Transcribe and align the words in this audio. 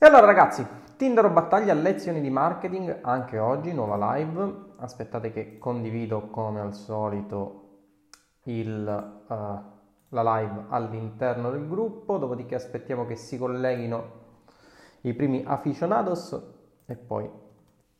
E 0.00 0.06
allora 0.06 0.26
ragazzi, 0.26 0.64
Tinder 0.96 1.28
battaglia 1.28 1.74
lezioni 1.74 2.20
di 2.20 2.30
marketing 2.30 3.00
anche 3.02 3.36
oggi, 3.36 3.72
nuova 3.72 4.14
live. 4.14 4.74
Aspettate 4.76 5.32
che 5.32 5.58
condivido 5.58 6.28
come 6.28 6.60
al 6.60 6.72
solito 6.72 7.88
il, 8.44 8.86
uh, 9.26 9.34
la 9.34 10.38
live 10.38 10.66
all'interno 10.68 11.50
del 11.50 11.66
gruppo, 11.66 12.16
dopodiché 12.16 12.54
aspettiamo 12.54 13.06
che 13.06 13.16
si 13.16 13.36
colleghino 13.38 14.10
i 15.00 15.14
primi 15.14 15.42
aficionados 15.44 16.44
e 16.86 16.94
poi 16.94 17.28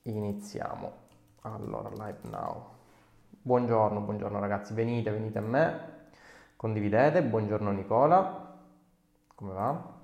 iniziamo. 0.02 0.92
Allora, 1.42 1.88
live 1.88 2.20
now. 2.30 2.64
Buongiorno, 3.42 3.98
buongiorno 4.02 4.38
ragazzi, 4.38 4.72
venite, 4.72 5.10
venite 5.10 5.38
a 5.38 5.42
me, 5.42 5.80
condividete, 6.54 7.24
buongiorno 7.24 7.72
Nicola, 7.72 8.56
come 9.34 9.52
va? 9.52 9.97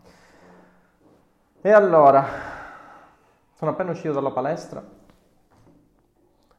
E 1.66 1.72
allora, 1.72 2.22
sono 3.54 3.70
appena 3.70 3.92
uscito 3.92 4.12
dalla 4.12 4.32
palestra, 4.32 4.84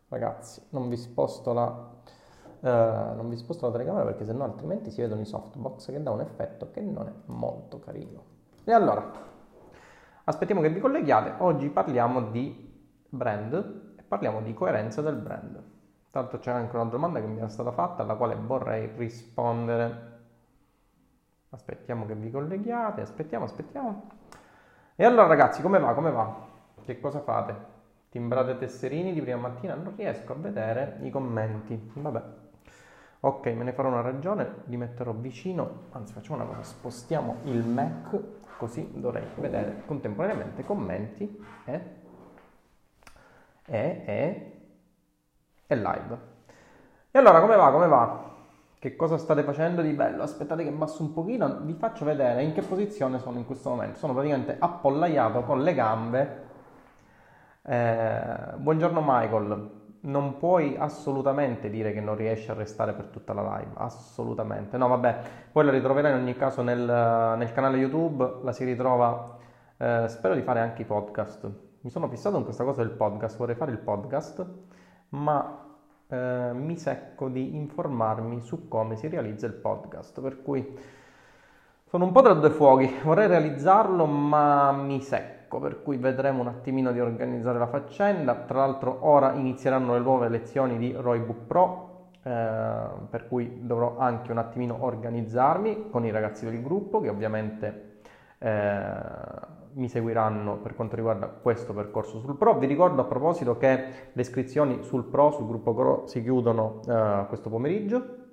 ragazzi, 0.10 0.64
non 0.70 0.90
vi 0.90 0.98
sposto 0.98 1.54
la, 1.54 1.92
eh, 2.62 3.14
non 3.16 3.30
vi 3.30 3.38
sposto 3.38 3.68
la 3.68 3.72
telecamera 3.74 4.04
perché 4.04 4.26
sennò 4.26 4.46
altrimenti 4.46 4.90
si 4.90 5.02
vedono 5.02 5.22
i 5.22 5.26
softbox 5.26 5.92
che 5.92 6.02
dà 6.02 6.10
un 6.10 6.22
effetto 6.22 6.72
che 6.72 6.82
non 6.82 7.08
è 7.08 7.12
molto 7.26 7.80
carino. 7.80 8.24
E 8.64 8.74
allora, 8.74 9.12
aspettiamo 10.24 10.62
che 10.62 10.72
vi 10.72 10.80
colleghiate, 10.80 11.36
oggi 11.38 11.70
parliamo 11.70 12.32
di 12.32 12.90
brand 13.08 13.94
e 13.98 14.02
parliamo 14.02 14.42
di 14.42 14.56
coerenza 14.56 15.04
del 15.04 15.18
brand. 15.18 15.64
L'altro 16.14 16.40
c'è 16.40 16.50
anche 16.50 16.76
una 16.76 16.86
domanda 16.86 17.20
che 17.20 17.28
mi 17.28 17.42
è 17.42 17.48
stata 17.48 17.72
fatta 17.72 18.02
alla 18.02 18.16
quale 18.16 18.34
vorrei 18.34 18.90
rispondere. 18.96 20.14
Aspettiamo 21.52 22.08
che 22.08 22.16
vi 22.16 22.32
colleghiate, 22.32 23.02
aspettiamo, 23.02 23.46
aspettiamo. 23.46 24.24
E 24.96 25.04
allora 25.04 25.28
ragazzi, 25.28 25.62
come 25.62 25.80
va? 25.80 25.94
Come 25.94 26.12
va? 26.12 26.34
Che 26.84 27.00
cosa 27.00 27.20
fate? 27.20 27.74
Timbrate 28.10 28.58
tesserini 28.58 29.14
di 29.14 29.22
prima 29.22 29.38
mattina? 29.38 29.76
Non 29.76 29.94
riesco 29.96 30.32
a 30.32 30.36
vedere 30.36 31.00
i 31.02 31.10
commenti. 31.10 31.92
Vabbè. 31.96 32.24
Ok, 33.20 33.46
me 33.48 33.64
ne 33.64 33.74
farò 33.74 33.90
una 33.90 34.02
ragione, 34.02 34.64
li 34.66 34.78
metterò 34.78 35.12
vicino, 35.12 35.88
anzi 35.92 36.14
facciamo 36.14 36.44
una 36.44 36.46
cosa, 36.46 36.62
spostiamo 36.62 37.38
il 37.46 37.66
Mac 37.66 38.20
così 38.58 38.90
dovrei 38.94 39.26
vedere 39.36 39.84
contemporaneamente 39.86 40.64
commenti 40.64 41.44
e, 41.66 41.82
e, 43.66 44.04
e, 44.06 44.62
e 45.68 45.76
live. 45.76 46.20
E 47.12 47.18
allora 47.20 47.42
come 47.42 47.56
va? 47.56 47.72
Come 47.72 47.88
va? 47.88 48.35
Che 48.78 48.96
cosa 48.96 49.18
state 49.18 49.44
facendo 49.44 49.82
di 49.82 49.94
bello? 49.94 50.22
Aspettate 50.22 50.64
che 50.64 50.72
basso 50.72 51.02
un 51.02 51.14
pochino, 51.14 51.62
vi 51.62 51.74
faccio 51.74 52.06
vedere 52.06 52.44
in 52.44 52.54
che 52.54 52.62
posizione 52.62 53.20
sono 53.20 53.38
in 53.40 53.46
questo 53.46 53.70
momento. 53.70 53.98
Sono 53.98 54.14
praticamente 54.14 54.56
appollaiato 54.60 55.42
con 55.42 55.64
le 55.64 55.74
gambe. 55.74 56.44
Eh, 57.64 58.54
buongiorno 58.58 59.02
Michael, 59.04 59.70
non 60.02 60.38
puoi 60.38 60.76
assolutamente 60.78 61.70
dire 61.70 61.94
che 61.94 62.00
non 62.00 62.16
riesci 62.16 62.52
a 62.52 62.54
restare 62.54 62.94
per 62.94 63.08
tutta 63.08 63.34
la 63.34 63.58
live, 63.58 63.72
assolutamente. 63.76 64.78
No, 64.78 64.88
vabbè, 64.88 65.20
poi 65.52 65.66
la 65.66 65.72
ritroverai 65.72 66.12
in 66.12 66.20
ogni 66.20 66.36
caso 66.36 66.62
nel, 66.62 66.80
nel 66.80 67.52
canale 67.54 67.78
YouTube, 67.78 68.40
la 68.44 68.52
si 68.52 68.64
ritrova, 68.66 69.38
eh, 69.78 70.06
spero 70.08 70.36
di 70.36 70.42
fare 70.42 70.60
anche 70.60 70.84
i 70.84 70.86
podcast. 70.86 71.50
Mi 71.82 71.90
sono 71.90 72.08
fissato 72.08 72.38
in 72.38 72.44
questa 72.44 72.64
cosa 72.64 72.84
del 72.84 72.92
podcast, 72.92 73.38
vorrei 73.38 73.56
fare 73.56 73.72
il 73.72 73.80
podcast, 73.80 74.46
ma 75.10 75.65
eh, 76.08 76.52
mi 76.54 76.78
secco 76.78 77.30
di 77.30 77.56
informarmi 77.56 78.42
su 78.42 78.68
come 78.68 78.96
si 78.96 79.08
realizza 79.08 79.46
il 79.46 79.54
podcast, 79.54 80.22
per 80.22 80.42
cui 80.42 80.78
sono 81.88 82.06
un 82.06 82.12
po' 82.12 82.22
tra 82.22 82.34
due 82.34 82.50
fuochi, 82.50 82.94
vorrei 83.04 83.28
realizzarlo 83.28 84.06
ma 84.06 84.72
mi 84.72 85.02
secco, 85.02 85.60
per 85.60 85.82
cui 85.82 85.98
vedremo 85.98 86.42
un 86.42 86.48
attimino 86.48 86.92
di 86.92 87.00
organizzare 87.00 87.58
la 87.58 87.68
faccenda. 87.68 88.36
Tra 88.36 88.60
l'altro 88.60 88.98
ora 89.02 89.34
inizieranno 89.34 89.94
le 89.94 90.00
nuove 90.00 90.28
lezioni 90.28 90.78
di 90.78 90.92
Roybook 90.92 91.46
Pro, 91.48 92.10
eh, 92.22 92.88
per 93.10 93.28
cui 93.28 93.60
dovrò 93.62 93.98
anche 93.98 94.32
un 94.32 94.40
attimino 94.40 94.84
organizzarmi 94.84 95.90
con 95.90 96.06
i 96.06 96.12
ragazzi 96.12 96.46
del 96.46 96.62
gruppo 96.62 97.00
che 97.00 97.10
ovviamente 97.10 98.00
eh, 98.40 98.94
mi 99.76 99.90
seguiranno 99.90 100.58
per 100.58 100.76
quanto 100.76 100.96
riguarda 100.96 101.28
questo 101.28 101.74
percorso 101.74 102.20
sul 102.20 102.36
Pro. 102.36 102.58
Vi 102.58 102.66
ricordo 102.66 103.02
a 103.02 103.06
proposito 103.06 103.58
che 103.58 103.84
le 104.12 104.22
iscrizioni 104.22 104.84
sul 104.84 105.04
Pro, 105.06 105.32
sul 105.32 105.48
gruppo 105.48 105.74
Pro, 105.74 106.08
si 106.08 106.22
chiudono 106.22 106.82
uh, 106.86 107.28
questo 107.28 107.50
pomeriggio. 107.50 108.24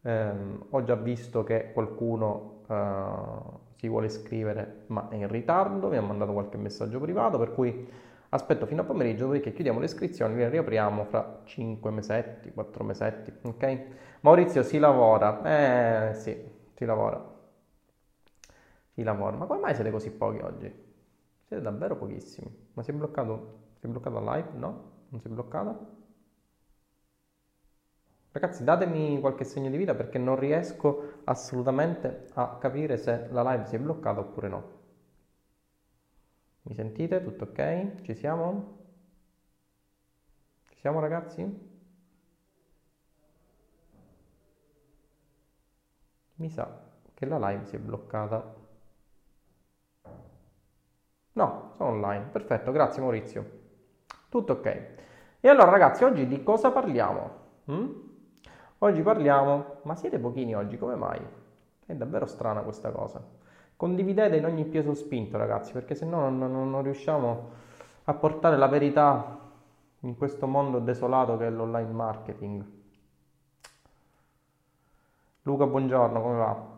Um, 0.00 0.64
ho 0.70 0.82
già 0.84 0.94
visto 0.94 1.44
che 1.44 1.72
qualcuno 1.72 2.62
uh, 2.66 3.58
si 3.74 3.88
vuole 3.88 4.06
iscrivere 4.06 4.84
ma 4.86 5.08
è 5.08 5.16
in 5.16 5.28
ritardo, 5.28 5.88
mi 5.88 5.96
ha 5.96 6.02
mandato 6.02 6.32
qualche 6.32 6.56
messaggio 6.56 6.98
privato, 6.98 7.38
per 7.38 7.52
cui 7.52 7.86
aspetto 8.30 8.66
fino 8.66 8.82
a 8.82 8.84
pomeriggio 8.84 9.28
perché 9.28 9.52
chiudiamo 9.52 9.78
le 9.78 9.86
iscrizioni, 9.86 10.34
le 10.34 10.48
riapriamo 10.48 11.04
fra 11.04 11.40
5 11.44 11.90
mesetti, 11.90 12.52
4 12.52 12.84
mesetti, 12.84 13.32
ok? 13.42 13.80
Maurizio 14.20 14.62
si 14.62 14.78
lavora, 14.78 16.10
eh 16.10 16.14
sì, 16.14 16.36
si 16.74 16.84
lavora 16.84 17.27
di 18.98 19.04
lavoro. 19.04 19.36
Ma 19.36 19.46
come 19.46 19.60
mai 19.60 19.74
siete 19.74 19.92
così 19.92 20.10
pochi 20.10 20.38
oggi? 20.40 20.66
Siete 21.46 21.62
davvero 21.62 21.96
pochissimi. 21.96 22.70
Ma 22.72 22.82
si 22.82 22.90
è 22.90 22.94
bloccato, 22.94 23.74
si 23.78 23.86
è 23.86 23.88
bloccato 23.88 24.18
la 24.18 24.36
live? 24.36 24.50
No? 24.54 24.96
Non 25.10 25.20
si 25.20 25.28
è 25.28 25.30
bloccata? 25.30 25.78
Ragazzi, 28.32 28.64
datemi 28.64 29.20
qualche 29.20 29.44
segno 29.44 29.70
di 29.70 29.76
vita 29.76 29.94
perché 29.94 30.18
non 30.18 30.36
riesco 30.36 31.20
assolutamente 31.24 32.26
a 32.34 32.56
capire 32.58 32.96
se 32.96 33.28
la 33.30 33.42
live 33.52 33.66
si 33.66 33.76
è 33.76 33.78
bloccata 33.78 34.20
oppure 34.20 34.48
no. 34.48 34.76
Mi 36.62 36.74
sentite? 36.74 37.22
Tutto 37.22 37.44
ok? 37.44 38.02
Ci 38.02 38.14
siamo? 38.14 38.76
Ci 40.70 40.78
siamo 40.80 40.98
ragazzi? 41.00 41.66
Mi 46.34 46.50
sa 46.50 46.68
che 47.14 47.26
la 47.26 47.38
live 47.48 47.64
si 47.64 47.76
è 47.76 47.78
bloccata. 47.78 48.57
No, 51.38 51.70
sono 51.76 51.90
online. 51.90 52.24
Perfetto, 52.32 52.72
grazie 52.72 53.00
Maurizio. 53.00 53.50
Tutto 54.28 54.54
ok. 54.54 54.66
E 55.38 55.48
allora 55.48 55.70
ragazzi, 55.70 56.02
oggi 56.02 56.26
di 56.26 56.42
cosa 56.42 56.72
parliamo? 56.72 57.30
Mm? 57.70 57.90
Oggi 58.78 59.02
parliamo... 59.02 59.76
Ma 59.82 59.94
siete 59.94 60.18
pochini 60.18 60.56
oggi, 60.56 60.76
come 60.76 60.96
mai? 60.96 61.20
È 61.86 61.94
davvero 61.94 62.26
strana 62.26 62.62
questa 62.62 62.90
cosa. 62.90 63.24
Condividete 63.76 64.34
in 64.34 64.46
ogni 64.46 64.64
peso 64.64 64.94
spinto 64.94 65.38
ragazzi, 65.38 65.72
perché 65.72 65.94
se 65.94 66.06
no 66.06 66.28
non, 66.28 66.38
non, 66.38 66.70
non 66.70 66.82
riusciamo 66.82 67.50
a 68.02 68.14
portare 68.14 68.56
la 68.56 68.66
verità 68.66 69.38
in 70.00 70.16
questo 70.16 70.48
mondo 70.48 70.80
desolato 70.80 71.36
che 71.36 71.46
è 71.46 71.50
l'online 71.50 71.92
marketing. 71.92 72.64
Luca, 75.42 75.66
buongiorno, 75.66 76.20
come 76.20 76.36
va? 76.36 76.77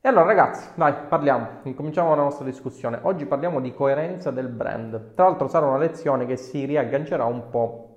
E 0.00 0.08
allora 0.08 0.26
ragazzi, 0.26 0.68
dai, 0.76 0.94
parliamo, 1.08 1.58
incominciamo 1.64 2.14
la 2.14 2.22
nostra 2.22 2.44
discussione. 2.44 3.00
Oggi 3.02 3.26
parliamo 3.26 3.60
di 3.60 3.74
coerenza 3.74 4.30
del 4.30 4.46
brand. 4.46 5.14
Tra 5.14 5.24
l'altro 5.24 5.48
sarà 5.48 5.66
una 5.66 5.76
lezione 5.76 6.24
che 6.24 6.36
si 6.36 6.64
riaggancerà 6.64 7.24
un 7.24 7.50
po' 7.50 7.96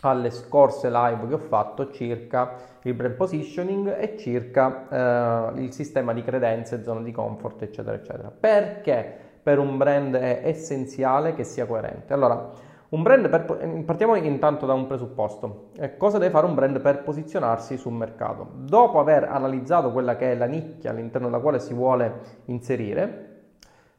alle 0.00 0.30
scorse 0.30 0.90
live 0.90 1.28
che 1.28 1.34
ho 1.34 1.38
fatto 1.38 1.92
circa 1.92 2.54
il 2.82 2.94
brand 2.94 3.14
positioning 3.14 3.96
e 3.96 4.16
circa 4.18 5.52
eh, 5.54 5.60
il 5.60 5.72
sistema 5.72 6.12
di 6.12 6.24
credenze, 6.24 6.82
zona 6.82 7.00
di 7.00 7.12
comfort, 7.12 7.62
eccetera, 7.62 7.94
eccetera. 7.94 8.32
Perché 8.32 9.16
per 9.40 9.60
un 9.60 9.76
brand 9.76 10.16
è 10.16 10.40
essenziale 10.42 11.32
che 11.32 11.44
sia 11.44 11.64
coerente? 11.64 12.12
Allora, 12.12 12.50
un 12.88 13.02
brand 13.02 13.28
per, 13.28 13.58
eh, 13.60 13.82
partiamo 13.82 14.14
intanto 14.14 14.64
da 14.64 14.72
un 14.72 14.86
presupposto. 14.86 15.70
Eh, 15.78 15.96
cosa 15.96 16.18
deve 16.18 16.30
fare 16.30 16.46
un 16.46 16.54
brand 16.54 16.80
per 16.80 17.02
posizionarsi 17.02 17.76
sul 17.76 17.92
mercato? 17.92 18.48
Dopo 18.54 19.00
aver 19.00 19.24
analizzato 19.24 19.90
quella 19.90 20.16
che 20.16 20.32
è 20.32 20.36
la 20.36 20.46
nicchia 20.46 20.90
all'interno 20.90 21.28
della 21.28 21.40
quale 21.40 21.58
si 21.58 21.74
vuole 21.74 22.20
inserire, 22.46 23.34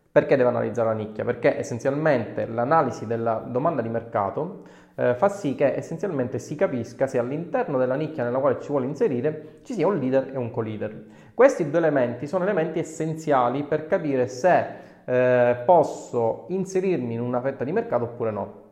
perché 0.09 0.35
deve 0.35 0.49
analizzare 0.49 0.87
la 0.87 0.95
nicchia? 0.95 1.25
Perché 1.25 1.59
essenzialmente 1.59 2.47
l'analisi 2.47 3.05
della 3.05 3.35
domanda 3.45 3.81
di 3.81 3.89
mercato 3.89 4.63
eh, 4.95 5.13
fa 5.15 5.29
sì 5.29 5.53
che 5.53 5.75
essenzialmente 5.75 6.39
si 6.39 6.55
capisca 6.55 7.05
se 7.05 7.19
all'interno 7.19 7.77
della 7.77 7.95
nicchia 7.95 8.23
nella 8.23 8.39
quale 8.39 8.59
ci 8.59 8.69
vuole 8.69 8.87
inserire 8.87 9.59
ci 9.63 9.73
sia 9.73 9.85
un 9.85 9.97
leader 9.97 10.31
e 10.33 10.37
un 10.37 10.49
co-leader. 10.49 11.03
Questi 11.33 11.69
due 11.69 11.77
elementi 11.77 12.25
sono 12.25 12.45
elementi 12.45 12.79
essenziali 12.79 13.63
per 13.63 13.85
capire 13.85 14.27
se 14.27 14.65
eh, 15.05 15.55
posso 15.65 16.45
inserirmi 16.47 17.13
in 17.13 17.21
una 17.21 17.39
fetta 17.41 17.63
di 17.63 17.71
mercato 17.71 18.05
oppure 18.05 18.31
no. 18.31 18.65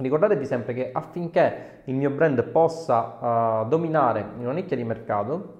Ricordatevi 0.00 0.46
sempre 0.46 0.72
che 0.72 0.90
affinché 0.92 1.82
il 1.84 1.94
mio 1.94 2.08
brand 2.08 2.42
possa 2.44 3.60
uh, 3.64 3.68
dominare 3.68 4.20
in 4.38 4.44
una 4.44 4.54
nicchia 4.54 4.74
di 4.74 4.82
mercato, 4.82 5.58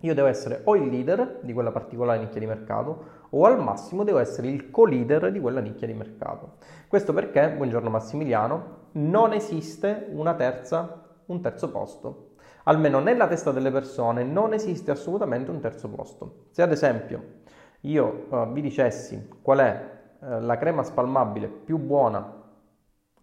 io 0.00 0.14
devo 0.14 0.26
essere 0.26 0.62
o 0.64 0.74
il 0.74 0.88
leader 0.88 1.38
di 1.42 1.52
quella 1.52 1.70
particolare 1.70 2.18
nicchia 2.18 2.40
di 2.40 2.46
mercato 2.46 3.26
o 3.30 3.44
al 3.44 3.62
massimo 3.62 4.02
devo 4.02 4.18
essere 4.18 4.48
il 4.48 4.70
co-leader 4.70 5.30
di 5.30 5.38
quella 5.38 5.60
nicchia 5.60 5.86
di 5.86 5.92
mercato. 5.92 6.54
Questo 6.88 7.12
perché, 7.12 7.50
buongiorno 7.50 7.88
Massimiliano, 7.88 8.76
non 8.92 9.32
esiste 9.32 10.08
terza, 10.36 11.04
un 11.26 11.40
terzo 11.40 11.70
posto. 11.70 12.30
Almeno 12.64 12.98
nella 12.98 13.28
testa 13.28 13.52
delle 13.52 13.70
persone 13.70 14.24
non 14.24 14.54
esiste 14.54 14.90
assolutamente 14.90 15.52
un 15.52 15.60
terzo 15.60 15.88
posto. 15.88 16.46
Se 16.50 16.62
ad 16.62 16.72
esempio 16.72 17.36
io 17.82 18.26
uh, 18.28 18.52
vi 18.52 18.60
dicessi 18.60 19.28
qual 19.40 19.58
è 19.58 19.90
uh, 20.18 20.40
la 20.40 20.58
crema 20.58 20.82
spalmabile 20.82 21.46
più 21.46 21.78
buona 21.78 22.37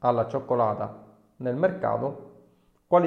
alla 0.08 0.28
cioccolata 0.28 1.04
nel 1.38 1.56
mercato, 1.56 2.34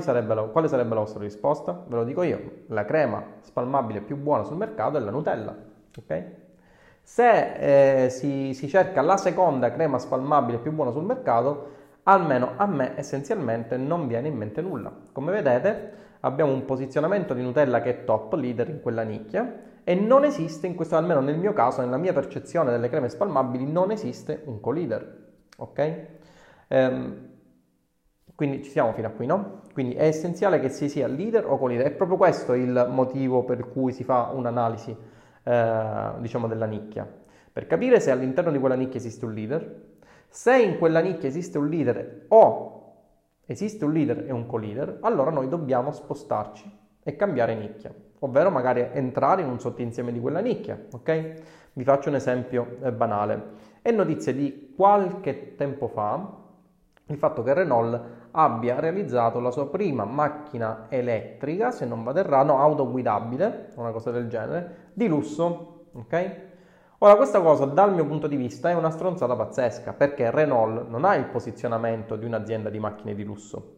sarebbe 0.00 0.34
la, 0.34 0.42
quale 0.42 0.68
sarebbe 0.68 0.94
la 0.94 1.00
vostra 1.00 1.22
risposta? 1.22 1.84
Ve 1.86 1.96
lo 1.96 2.04
dico 2.04 2.22
io, 2.22 2.64
la 2.66 2.84
crema 2.84 3.22
spalmabile 3.40 4.00
più 4.00 4.16
buona 4.16 4.42
sul 4.42 4.56
mercato 4.56 4.98
è 4.98 5.00
la 5.00 5.10
Nutella. 5.10 5.56
Okay? 5.96 6.24
Se 7.02 8.04
eh, 8.04 8.10
si, 8.10 8.52
si 8.52 8.68
cerca 8.68 9.00
la 9.00 9.16
seconda 9.16 9.72
crema 9.72 9.98
spalmabile 9.98 10.58
più 10.58 10.72
buona 10.72 10.90
sul 10.90 11.04
mercato, 11.04 11.76
almeno 12.02 12.52
a 12.56 12.66
me 12.66 12.92
essenzialmente 12.96 13.76
non 13.76 14.06
viene 14.06 14.28
in 14.28 14.36
mente 14.36 14.60
nulla. 14.60 14.92
Come 15.12 15.32
vedete 15.32 16.06
abbiamo 16.20 16.52
un 16.52 16.64
posizionamento 16.64 17.32
di 17.32 17.42
Nutella 17.42 17.80
che 17.80 17.90
è 17.90 18.04
top, 18.04 18.34
leader 18.34 18.68
in 18.68 18.80
quella 18.80 19.02
nicchia 19.02 19.66
e 19.84 19.94
non 19.94 20.24
esiste, 20.24 20.66
in 20.66 20.74
questo 20.74 20.96
almeno 20.96 21.20
nel 21.20 21.38
mio 21.38 21.54
caso, 21.54 21.80
nella 21.80 21.96
mia 21.96 22.12
percezione 22.12 22.70
delle 22.70 22.90
creme 22.90 23.08
spalmabili, 23.08 23.64
non 23.64 23.90
esiste 23.90 24.42
un 24.44 24.60
co-leader. 24.60 25.16
Ok? 25.56 26.06
Ehm, 26.68 27.26
quindi 28.34 28.62
ci 28.62 28.70
siamo 28.70 28.92
fino 28.92 29.08
a 29.08 29.10
qui, 29.10 29.26
no? 29.26 29.62
Quindi 29.72 29.94
è 29.94 30.04
essenziale 30.04 30.60
che 30.60 30.68
si 30.68 30.88
sia 30.88 31.08
leader 31.08 31.44
o 31.44 31.58
co-leader. 31.58 31.86
È 31.86 31.90
proprio 31.90 32.16
questo 32.16 32.52
il 32.54 32.86
motivo 32.88 33.42
per 33.42 33.68
cui 33.68 33.92
si 33.92 34.04
fa 34.04 34.30
un'analisi, 34.32 34.96
eh, 35.42 36.10
diciamo, 36.20 36.46
della 36.46 36.66
nicchia. 36.66 37.04
Per 37.52 37.66
capire 37.66 37.98
se 37.98 38.12
all'interno 38.12 38.52
di 38.52 38.58
quella 38.58 38.76
nicchia 38.76 39.00
esiste 39.00 39.24
un 39.24 39.32
leader, 39.34 39.86
se 40.28 40.56
in 40.56 40.78
quella 40.78 41.00
nicchia 41.00 41.28
esiste 41.28 41.58
un 41.58 41.68
leader 41.68 42.26
o 42.28 42.92
esiste 43.44 43.84
un 43.84 43.92
leader 43.92 44.24
e 44.26 44.30
un 44.30 44.46
co-leader, 44.46 44.98
allora 45.00 45.30
noi 45.30 45.48
dobbiamo 45.48 45.90
spostarci 45.90 46.70
e 47.02 47.16
cambiare 47.16 47.56
nicchia, 47.56 47.92
ovvero 48.20 48.50
magari 48.50 48.86
entrare 48.92 49.42
in 49.42 49.48
un 49.48 49.58
sottoinsieme 49.58 50.12
di 50.12 50.20
quella 50.20 50.40
nicchia, 50.40 50.78
ok? 50.92 51.32
Vi 51.72 51.82
faccio 51.82 52.08
un 52.08 52.14
esempio 52.14 52.76
eh, 52.82 52.92
banale. 52.92 53.56
È 53.82 53.90
notizia 53.90 54.32
di 54.32 54.74
qualche 54.76 55.56
tempo 55.56 55.88
fa 55.88 56.46
il 57.08 57.16
fatto 57.16 57.42
che 57.42 57.54
Renault 57.54 58.00
abbia 58.32 58.78
realizzato 58.78 59.40
la 59.40 59.50
sua 59.50 59.68
prima 59.68 60.04
macchina 60.04 60.86
elettrica, 60.88 61.70
se 61.70 61.86
non 61.86 62.04
vado 62.04 62.18
errato, 62.18 62.56
auto 62.56 62.90
guidabile, 62.90 63.70
una 63.76 63.90
cosa 63.90 64.10
del 64.10 64.28
genere, 64.28 64.90
di 64.92 65.08
lusso, 65.08 65.86
ok? 65.92 66.46
Ora, 66.98 67.16
questa 67.16 67.40
cosa 67.40 67.64
dal 67.64 67.94
mio 67.94 68.04
punto 68.04 68.26
di 68.26 68.36
vista 68.36 68.68
è 68.70 68.74
una 68.74 68.90
stronzata 68.90 69.36
pazzesca 69.36 69.92
perché 69.92 70.30
Renault 70.30 70.88
non 70.88 71.04
ha 71.04 71.14
il 71.14 71.26
posizionamento 71.26 72.16
di 72.16 72.26
un'azienda 72.26 72.70
di 72.70 72.78
macchine 72.78 73.14
di 73.14 73.24
lusso. 73.24 73.76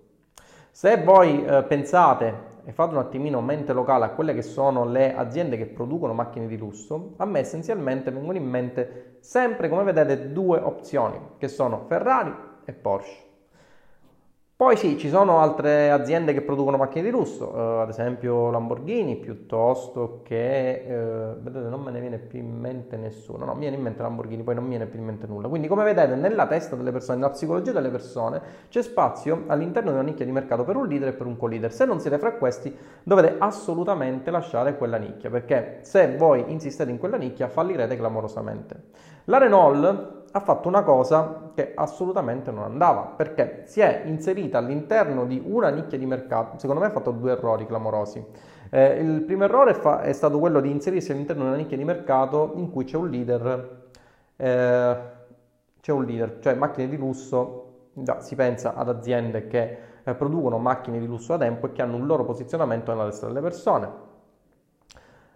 Se 0.71 1.03
voi 1.03 1.44
eh, 1.44 1.62
pensate 1.65 2.49
e 2.65 2.73
fate 2.73 2.94
un 2.94 3.00
attimino 3.00 3.41
mente 3.41 3.73
locale 3.73 4.06
a 4.06 4.11
quelle 4.11 4.35
che 4.35 4.43
sono 4.43 4.85
le 4.85 5.15
aziende 5.15 5.56
che 5.56 5.67
producono 5.67 6.15
macchine 6.15 6.47
di 6.47 6.56
lusso, 6.56 7.15
a 7.19 7.25
me 7.26 7.41
essenzialmente 7.41 8.11
vengono 8.11 8.38
in 8.38 8.49
mente 8.49 9.19
sempre, 9.21 9.69
come 9.69 9.83
vedete, 9.83 10.33
due 10.33 10.59
opzioni, 10.59 11.19
che 11.38 11.49
sono 11.49 11.85
Ferrari 11.87 12.49
e 12.71 12.73
Porsche. 12.73 13.29
Poi 14.61 14.77
sì, 14.77 14.99
ci 14.99 15.09
sono 15.09 15.39
altre 15.41 15.91
aziende 15.91 16.35
che 16.35 16.43
producono 16.43 16.77
macchine 16.77 17.05
di 17.05 17.11
lusso, 17.11 17.51
eh, 17.57 17.81
ad 17.81 17.89
esempio 17.89 18.51
Lamborghini, 18.51 19.17
piuttosto 19.17 20.21
che, 20.23 20.85
eh, 20.87 21.35
vedete 21.39 21.69
non 21.71 21.81
me 21.81 21.91
ne 21.91 21.99
viene 21.99 22.19
più 22.19 22.41
in 22.41 22.59
mente 22.59 22.99
nessuno, 22.99 23.47
no, 23.47 23.55
mi 23.55 23.61
viene 23.61 23.77
in 23.77 23.83
mente 23.83 24.03
Lamborghini, 24.03 24.43
poi 24.43 24.55
non 24.57 24.65
mi 24.65 24.69
viene 24.69 24.85
più 24.85 24.99
in 24.99 25.07
mente 25.07 25.27
nulla. 25.27 25.49
Quindi 25.49 25.67
come 25.67 25.83
vedete 25.83 26.15
nella 26.15 26.47
testa 26.47 26.77
delle 26.77 26.93
persone, 26.93 27.17
nella 27.17 27.31
psicologia 27.31 27.73
delle 27.73 27.89
persone, 27.89 28.43
c'è 28.69 28.83
spazio 28.83 29.45
all'interno 29.47 29.93
di 29.93 29.97
una 29.97 30.05
nicchia 30.05 30.27
di 30.27 30.33
mercato 30.33 30.63
per 30.63 30.77
un 30.77 30.87
leader 30.87 31.09
e 31.09 31.13
per 31.15 31.27
un 31.27 31.39
co-leader. 31.39 31.73
Se 31.73 31.87
non 31.87 31.99
siete 31.99 32.19
fra 32.19 32.33
questi 32.33 32.77
dovete 33.03 33.37
assolutamente 33.39 34.31
lasciare 34.31 34.77
quella 34.77 34.99
nicchia, 34.99 35.31
perché 35.31 35.79
se 35.85 36.17
voi 36.19 36.45
insistete 36.49 36.91
in 36.91 36.99
quella 36.99 37.17
nicchia 37.17 37.49
fallirete 37.49 37.97
clamorosamente. 37.97 38.83
La 39.25 39.39
Renault 39.39 40.20
ha 40.32 40.41
fatto 40.41 40.69
una 40.69 40.82
cosa 40.82 41.50
che 41.55 41.73
assolutamente 41.75 42.50
non 42.50 42.65
andava, 42.65 43.03
perché 43.03 43.62
si 43.65 43.81
è 43.81 44.03
inserita 44.05 44.59
all'interno 44.59 45.27
di 45.27 45.43
una 45.44 45.71
nicchia 45.71 45.99
di 45.99 46.06
mercato, 46.06 46.59
secondo 46.59 46.81
me 46.81 46.88
ha 46.88 46.91
fatto 46.91 47.11
due 47.11 47.32
errori 47.32 47.67
clamorosi. 47.67 48.25
Eh, 48.71 49.00
il 49.00 49.23
primo 49.23 49.44
errore 49.44 49.75
fa, 49.75 50.03
è 50.03 50.12
stato 50.12 50.38
quello 50.38 50.61
di 50.61 50.71
inserirsi 50.71 51.11
all'interno 51.11 51.43
di 51.43 51.49
una 51.49 51.56
nicchia 51.56 51.77
di 51.77 51.85
mercato 51.85 52.53
in 52.55 52.71
cui 52.71 52.85
c'è 52.85 52.97
un 52.97 53.09
leader, 53.09 53.88
eh, 54.37 54.97
c'è 55.81 55.93
un 55.93 56.05
leader, 56.05 56.38
cioè 56.41 56.55
macchine 56.55 56.88
di 56.88 56.97
lusso, 56.97 57.88
già 57.94 58.21
si 58.21 58.37
pensa 58.37 58.75
ad 58.75 58.88
aziende 58.88 59.49
che 59.49 59.79
eh, 60.05 60.15
producono 60.15 60.59
macchine 60.59 61.00
di 61.00 61.06
lusso 61.06 61.37
da 61.37 61.44
tempo 61.44 61.67
e 61.67 61.73
che 61.73 61.83
hanno 61.83 61.97
un 61.97 62.06
loro 62.06 62.25
posizionamento 62.25 62.93
nella 62.93 63.06
testa 63.06 63.26
delle 63.26 63.41
persone 63.41 64.09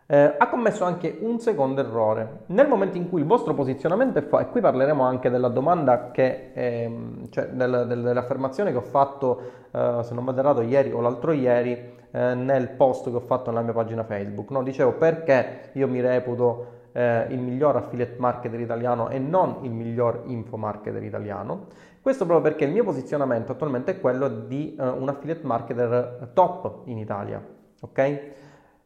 eh, 0.06 0.34
ha 0.36 0.48
commesso 0.48 0.84
anche 0.84 1.18
un 1.20 1.38
secondo 1.38 1.80
errore. 1.80 2.44
Nel 2.46 2.68
momento 2.68 2.96
in 2.96 3.08
cui 3.08 3.20
il 3.20 3.26
vostro 3.26 3.54
posizionamento 3.54 4.18
è 4.18 4.22
fatto, 4.22 4.42
e 4.42 4.48
qui 4.50 4.60
parleremo 4.60 5.02
anche 5.02 5.30
della 5.30 5.48
domanda 5.48 6.10
che, 6.10 6.50
ehm, 6.52 7.30
cioè 7.30 7.46
del, 7.48 7.86
del, 7.88 8.02
dell'affermazione 8.02 8.70
che 8.70 8.76
ho 8.76 8.82
fatto, 8.82 9.40
eh, 9.70 10.00
se 10.02 10.14
non 10.14 10.24
vado 10.24 10.40
errato, 10.40 10.60
ieri 10.60 10.92
o 10.92 11.00
l'altro 11.00 11.32
ieri, 11.32 11.72
eh, 12.10 12.34
nel 12.34 12.70
post 12.70 13.10
che 13.10 13.16
ho 13.16 13.20
fatto 13.20 13.50
nella 13.50 13.62
mia 13.62 13.72
pagina 13.72 14.04
Facebook. 14.04 14.50
No? 14.50 14.62
Dicevo 14.62 14.92
perché 14.92 15.70
io 15.72 15.88
mi 15.88 16.00
reputo 16.00 16.82
eh, 16.92 17.26
il 17.30 17.38
miglior 17.38 17.76
affiliate 17.76 18.16
marketer 18.18 18.60
italiano 18.60 19.08
e 19.08 19.18
non 19.18 19.58
il 19.62 19.70
miglior 19.70 20.22
info 20.26 20.56
marketer 20.56 21.02
italiano. 21.02 21.66
Questo 22.00 22.26
proprio 22.26 22.50
perché 22.50 22.66
il 22.66 22.72
mio 22.72 22.84
posizionamento 22.84 23.52
attualmente 23.52 23.92
è 23.92 24.00
quello 24.00 24.28
di 24.28 24.76
uh, 24.78 24.82
un 24.84 25.08
affiliate 25.08 25.46
marketer 25.46 26.30
top 26.34 26.82
in 26.84 26.98
Italia. 26.98 27.42
Ok? 27.80 28.20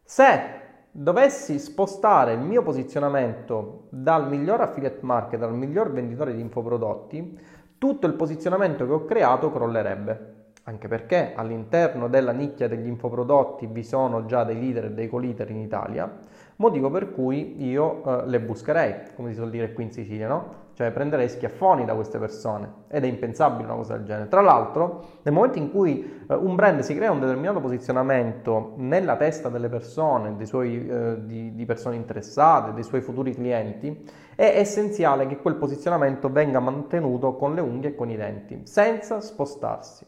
Se 0.05 0.67
dovessi 1.01 1.61
spostare 1.61 2.33
il 2.33 2.41
mio 2.41 2.63
posizionamento 2.63 3.87
dal 3.91 4.29
miglior 4.29 4.63
affiliate 4.63 4.99
marketer 5.03 5.49
al 5.49 5.55
miglior 5.55 5.93
venditore 5.93 6.35
di 6.35 6.41
infoprodotti, 6.41 7.39
tutto 7.79 8.07
il 8.09 8.15
posizionamento 8.15 8.85
che 8.85 8.93
ho 8.93 9.05
creato 9.05 9.53
crollerebbe. 9.53 10.35
Anche 10.65 10.89
perché 10.89 11.35
all'interno 11.37 12.09
della 12.09 12.33
nicchia 12.33 12.67
degli 12.67 12.89
infoprodotti 12.89 13.67
vi 13.67 13.85
sono 13.85 14.27
già 14.27 14.43
dei 14.43 14.59
leader 14.59 14.87
e 14.87 14.91
dei 14.91 15.09
co-leader 15.09 15.49
in 15.51 15.59
Italia, 15.59 16.13
motivo 16.57 16.91
per 16.91 17.13
cui 17.13 17.65
io 17.65 18.03
eh, 18.05 18.27
le 18.27 18.41
buscherei, 18.41 18.95
come 19.15 19.31
si 19.31 19.37
suol 19.37 19.51
dire 19.51 19.73
qui 19.73 19.85
in 19.85 19.93
Sicilia, 19.93 20.27
no? 20.27 20.67
Cioè 20.79 20.93
prenderei 20.93 21.29
schiaffoni 21.29 21.85
da 21.85 21.95
queste 21.95 22.19
persone 22.21 22.85
ed 22.87 23.03
è 23.03 23.09
impensabile 23.09 23.65
una 23.65 23.75
cosa 23.75 23.97
del 23.97 24.07
genere. 24.07 24.29
Tra 24.29 24.43
l'altro, 24.43 25.07
nel 25.23 25.35
momento 25.35 25.59
in 25.59 25.73
cui 25.73 26.25
eh, 26.29 26.35
un 26.37 26.55
brand 26.55 26.79
si 26.83 26.95
crea 26.95 27.11
un 27.11 27.19
determinato 27.19 27.59
posizionamento 27.59 28.75
nella 28.77 29.17
testa 29.17 29.49
delle 29.49 29.69
persone, 29.69 30.37
suoi, 30.47 30.89
eh, 30.89 31.17
di, 31.27 31.53
di 31.53 31.65
persone 31.65 31.97
interessate, 31.97 32.75
dei 32.75 32.85
suoi 32.85 33.01
futuri 33.01 33.35
clienti, 33.35 34.09
è 34.37 34.53
essenziale 34.55 35.27
che 35.27 35.39
quel 35.39 35.57
posizionamento 35.57 36.31
venga 36.31 36.61
mantenuto 36.61 37.35
con 37.35 37.57
le 37.57 37.61
unghie 37.61 37.91
e 37.91 37.95
con 37.97 38.09
i 38.09 38.17
denti, 38.17 38.61
senza 38.63 39.21
spostarsi. 39.21 40.07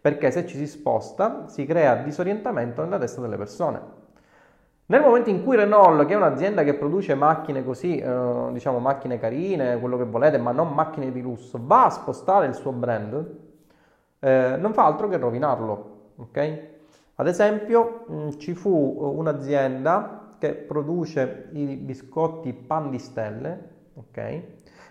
Perché 0.00 0.30
se 0.30 0.46
ci 0.46 0.56
si 0.56 0.68
sposta 0.68 1.48
si 1.48 1.66
crea 1.66 1.96
disorientamento 1.96 2.80
nella 2.84 2.98
testa 2.98 3.20
delle 3.20 3.36
persone. 3.36 4.01
Nel 4.92 5.00
momento 5.00 5.30
in 5.30 5.42
cui 5.42 5.56
Renault, 5.56 6.04
che 6.04 6.12
è 6.12 6.16
un'azienda 6.16 6.64
che 6.64 6.74
produce 6.74 7.14
macchine 7.14 7.64
così, 7.64 7.96
eh, 7.96 8.48
diciamo 8.52 8.78
macchine 8.78 9.18
carine, 9.18 9.80
quello 9.80 9.96
che 9.96 10.04
volete, 10.04 10.36
ma 10.36 10.52
non 10.52 10.74
macchine 10.74 11.10
di 11.10 11.22
lusso, 11.22 11.58
va 11.58 11.86
a 11.86 11.88
spostare 11.88 12.44
il 12.44 12.52
suo 12.52 12.72
brand, 12.72 13.26
eh, 14.18 14.56
non 14.58 14.74
fa 14.74 14.84
altro 14.84 15.08
che 15.08 15.16
rovinarlo. 15.16 16.10
ok? 16.16 16.58
Ad 17.14 17.26
esempio, 17.26 18.04
mh, 18.06 18.14
mm, 18.14 18.28
ci 18.36 18.52
fu 18.52 19.14
un'azienda 19.16 20.34
che 20.38 20.52
produce 20.52 21.48
i 21.52 21.74
biscotti 21.76 22.52
pan 22.52 22.90
di 22.90 22.98
stelle, 22.98 23.68
ok? 23.94 24.42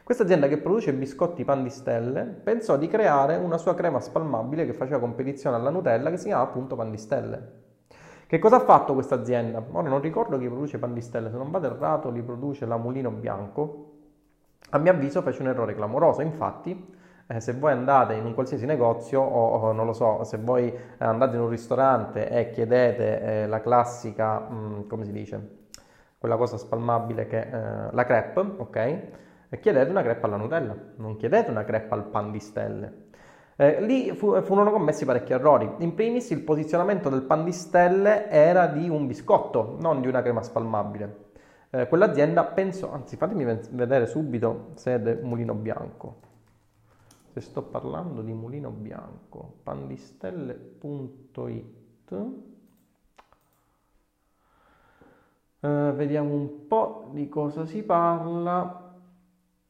Questa 0.03 0.23
azienda 0.23 0.47
che 0.47 0.57
produce 0.57 0.93
biscotti 0.93 1.45
pan 1.45 1.61
di 1.61 1.69
stelle 1.69 2.23
pensò 2.23 2.75
di 2.75 2.87
creare 2.87 3.35
una 3.35 3.59
sua 3.59 3.75
crema 3.75 3.99
spalmabile 3.99 4.65
che 4.65 4.73
faceva 4.73 4.97
competizione 4.97 5.57
alla 5.57 5.69
Nutella 5.69 6.09
che 6.09 6.17
si 6.17 6.25
chiama 6.25 6.41
appunto 6.41 6.75
pan 6.75 6.89
di 6.89 6.97
stelle. 6.97 7.60
Che 8.31 8.39
cosa 8.39 8.55
ha 8.55 8.59
fatto 8.61 8.93
questa 8.93 9.15
azienda? 9.15 9.61
Ora 9.73 9.89
non 9.89 9.99
ricordo 9.99 10.37
chi 10.37 10.47
produce 10.47 10.77
Pandistelle, 10.77 11.29
se 11.29 11.35
non 11.35 11.51
vado 11.51 11.65
errato 11.67 12.09
li 12.09 12.21
produce 12.21 12.65
la 12.65 12.77
Mulino 12.77 13.11
Bianco. 13.11 13.91
A 14.69 14.77
mio 14.77 14.93
avviso 14.93 15.21
fece 15.21 15.41
un 15.41 15.49
errore 15.49 15.75
clamoroso, 15.75 16.21
infatti 16.21 16.95
eh, 17.27 17.41
se 17.41 17.51
voi 17.51 17.73
andate 17.73 18.13
in 18.13 18.23
un 18.23 18.33
qualsiasi 18.33 18.65
negozio 18.65 19.19
o, 19.19 19.55
o, 19.55 19.71
non 19.73 19.85
lo 19.85 19.91
so, 19.91 20.23
se 20.23 20.37
voi 20.37 20.73
andate 20.99 21.35
in 21.35 21.41
un 21.41 21.49
ristorante 21.49 22.29
e 22.29 22.51
chiedete 22.51 23.21
eh, 23.21 23.47
la 23.47 23.59
classica, 23.59 24.39
mh, 24.39 24.55
mm, 24.55 24.87
come 24.87 25.03
si 25.03 25.11
dice, 25.11 25.49
quella 26.17 26.37
cosa 26.37 26.55
spalmabile 26.55 27.27
che 27.27 27.41
eh, 27.41 27.91
la 27.91 28.05
crepe, 28.05 28.39
ok? 28.39 28.75
E 29.49 29.59
chiedete 29.59 29.89
una 29.89 30.03
crepe 30.03 30.25
alla 30.25 30.37
Nutella, 30.37 30.73
non 30.95 31.17
chiedete 31.17 31.51
una 31.51 31.65
crepe 31.65 31.93
al 31.93 32.05
pan 32.05 32.31
di 32.31 32.39
stelle. 32.39 33.00
Eh, 33.61 33.79
lì 33.79 34.11
fu, 34.15 34.41
furono 34.41 34.71
commessi 34.71 35.05
parecchi 35.05 35.33
errori. 35.33 35.71
In 35.83 35.93
primis 35.93 36.31
il 36.31 36.41
posizionamento 36.41 37.09
del 37.09 37.21
pan 37.21 37.43
di 37.43 37.51
stelle 37.51 38.27
era 38.27 38.65
di 38.65 38.89
un 38.89 39.05
biscotto, 39.05 39.77
non 39.79 40.01
di 40.01 40.07
una 40.07 40.23
crema 40.23 40.41
spalmabile. 40.41 41.29
Eh, 41.69 41.87
quell'azienda 41.87 42.43
pensò, 42.43 42.91
anzi 42.91 43.17
fatemi 43.17 43.45
vedere 43.69 44.07
subito 44.07 44.71
se 44.73 44.95
è 44.95 44.99
del 44.99 45.21
mulino 45.21 45.53
bianco. 45.53 46.15
Se 47.33 47.39
sto 47.39 47.61
parlando 47.61 48.23
di 48.23 48.33
mulino 48.33 48.71
bianco, 48.71 49.57
pandistelle.it 49.61 52.15
Uh, 55.61 55.93
vediamo 55.93 56.33
un 56.33 56.67
po' 56.67 57.11
di 57.11 57.29
cosa 57.29 57.67
si 57.67 57.83
parla. 57.83 58.80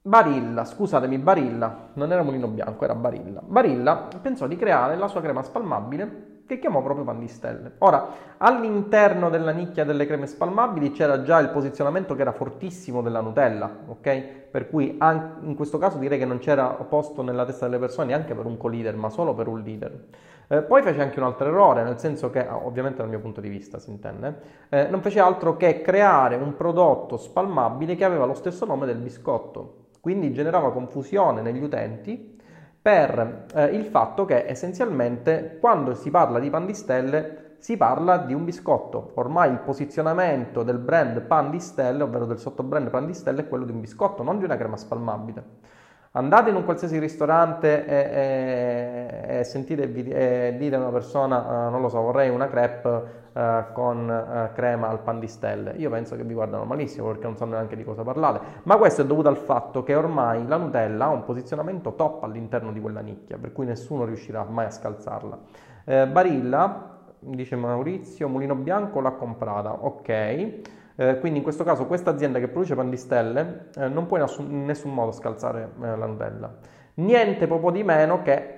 Barilla, 0.04 0.66
scusatemi, 0.66 1.20
Barilla, 1.20 1.90
non 1.94 2.12
era 2.12 2.24
Mulino 2.24 2.48
Bianco, 2.48 2.86
era 2.86 2.96
Barilla. 2.96 3.40
Barilla 3.46 4.08
pensò 4.20 4.48
di 4.48 4.56
creare 4.56 4.96
la 4.96 5.08
sua 5.08 5.22
crema 5.22 5.44
spalmabile 5.44 6.44
che 6.48 6.58
chiamò 6.58 6.82
proprio 6.82 7.06
pan 7.06 7.20
di 7.20 7.28
stelle. 7.28 7.74
Ora, 7.78 8.08
all'interno 8.38 9.30
della 9.30 9.52
nicchia 9.52 9.86
delle 9.86 10.08
creme 10.08 10.26
spalmabili 10.26 10.92
c'era 10.92 11.22
già 11.22 11.38
il 11.38 11.50
posizionamento 11.50 12.16
che 12.16 12.22
era 12.22 12.32
fortissimo 12.32 13.04
della 13.04 13.22
Nutella, 13.22 13.70
ok? 13.90 14.24
Per 14.50 14.70
cui 14.72 14.98
in 14.98 15.54
questo 15.56 15.78
caso 15.78 16.00
direi 16.00 16.18
che 16.18 16.26
non 16.26 16.40
c'era 16.40 16.66
posto 16.70 17.22
nella 17.22 17.46
testa 17.46 17.66
delle 17.66 17.78
persone 17.78 18.08
neanche 18.08 18.34
per 18.34 18.48
un 18.48 18.58
co-leader, 18.58 18.96
ma 18.96 19.12
solo 19.12 19.36
per 19.36 19.48
un 19.48 19.62
leader. 19.62 20.06
Eh, 20.48 20.64
poi 20.64 20.82
fece 20.82 21.00
anche 21.00 21.20
un 21.20 21.26
altro 21.26 21.48
errore, 21.48 21.84
nel 21.84 22.00
senso 22.00 22.32
che, 22.32 22.48
ah, 22.48 22.58
ovviamente 22.58 22.98
dal 22.98 23.08
mio 23.08 23.20
punto 23.20 23.40
di 23.40 23.50
vista 23.50 23.78
si 23.78 23.92
intende, 23.92 24.66
eh, 24.70 24.88
non 24.90 25.02
fece 25.02 25.20
altro 25.20 25.56
che 25.58 25.82
creare 25.82 26.38
un 26.38 26.56
prodotto 26.56 27.18
spalmabile 27.18 27.96
che 27.96 28.04
aveva 28.04 28.26
lo 28.26 28.34
stesso 28.34 28.66
nome 28.66 28.88
del 28.88 28.98
biscotto. 28.98 29.81
Quindi 30.02 30.34
generava 30.34 30.74
confusione 30.74 31.42
negli 31.42 31.64
utenti 31.64 32.40
per 32.82 33.46
eh, 33.54 33.66
il 33.66 33.86
fatto 33.86 34.26
che 34.26 34.46
essenzialmente 34.48 35.58
quando 35.60 35.94
si 35.94 36.10
parla 36.10 36.40
di 36.40 36.50
pan 36.50 36.66
di 36.66 36.74
stelle 36.74 37.42
si 37.60 37.78
parla 37.78 38.18
di 38.18 38.34
un 38.34 38.44
biscotto. 38.44 39.12
Ormai 39.16 39.52
il 39.52 39.60
posizionamento 39.60 40.64
del 40.64 40.80
brand 40.80 41.22
pan 41.22 41.52
di 41.52 41.60
stelle, 41.60 42.02
ovvero 42.02 42.26
del 42.26 42.40
sottobrand 42.40 42.90
pan 42.90 43.06
di 43.06 43.14
stelle, 43.14 43.42
è 43.42 43.48
quello 43.48 43.66
di 43.66 43.72
un 43.72 43.82
biscotto, 43.82 44.24
non 44.24 44.40
di 44.40 44.46
una 44.46 44.58
crema 44.58 44.78
spalmabile. 44.78 45.44
Andate 46.14 46.50
in 46.50 46.58
un 46.58 46.66
qualsiasi 46.66 47.00
ristorante 47.00 47.86
e, 47.86 49.28
e, 49.30 49.40
e 49.40 49.44
sentite 49.46 49.84
e 49.84 50.58
dite 50.58 50.76
a 50.76 50.80
una 50.80 50.90
persona, 50.90 51.68
uh, 51.68 51.72
non 51.72 51.80
lo 51.80 51.88
so, 51.88 52.02
vorrei 52.02 52.28
una 52.30 52.50
crepe 52.50 53.04
uh, 53.32 53.42
con 53.72 54.10
uh, 54.10 54.54
crema 54.54 54.90
al 54.90 55.00
pan 55.00 55.20
di 55.22 55.28
stelle. 55.28 55.72
Io 55.78 55.90
penso 55.90 56.18
che 56.18 56.26
vi 56.26 56.34
guardano 56.34 56.66
malissimo 56.66 57.08
perché 57.08 57.24
non 57.24 57.38
sanno 57.38 57.54
neanche 57.54 57.78
di 57.78 57.86
cosa 57.86 58.04
parlare. 58.04 58.42
Ma 58.64 58.76
questo 58.76 59.04
è 59.04 59.06
dovuto 59.06 59.30
al 59.30 59.38
fatto 59.38 59.84
che 59.84 59.96
ormai 59.96 60.46
la 60.46 60.58
Nutella 60.58 61.06
ha 61.06 61.10
un 61.10 61.24
posizionamento 61.24 61.96
top 61.96 62.26
all'interno 62.26 62.74
di 62.74 62.82
quella 62.82 63.00
nicchia, 63.00 63.38
per 63.38 63.54
cui 63.54 63.66
nessuno 63.66 64.04
riuscirà 64.04 64.44
mai 64.44 64.66
a 64.66 64.70
scalzarla. 64.70 65.40
Eh, 65.86 66.08
Barilla, 66.08 66.90
dice 67.20 67.56
Maurizio, 67.56 68.28
Mulino 68.28 68.56
Bianco 68.56 69.00
l'ha 69.00 69.12
comprata, 69.12 69.72
ok. 69.72 70.60
Eh, 70.96 71.20
quindi 71.20 71.38
in 71.38 71.44
questo 71.44 71.64
caso 71.64 71.86
questa 71.86 72.12
azienda 72.12 72.40
che 72.40 72.48
produce 72.48 72.76
pandistelle 72.76 73.70
eh, 73.76 73.88
non 73.88 74.06
può 74.06 74.18
in, 74.18 74.24
assun- 74.24 74.52
in, 74.52 74.66
nessun 74.66 74.94
modo 74.94 75.12
scalzare 75.12 75.72
eh, 75.82 75.96
la 75.96 76.06
Nutella. 76.06 76.54
Niente 76.96 77.48
proprio 77.48 77.72
di 77.72 77.84
meno 77.84 78.22
che 78.22 78.58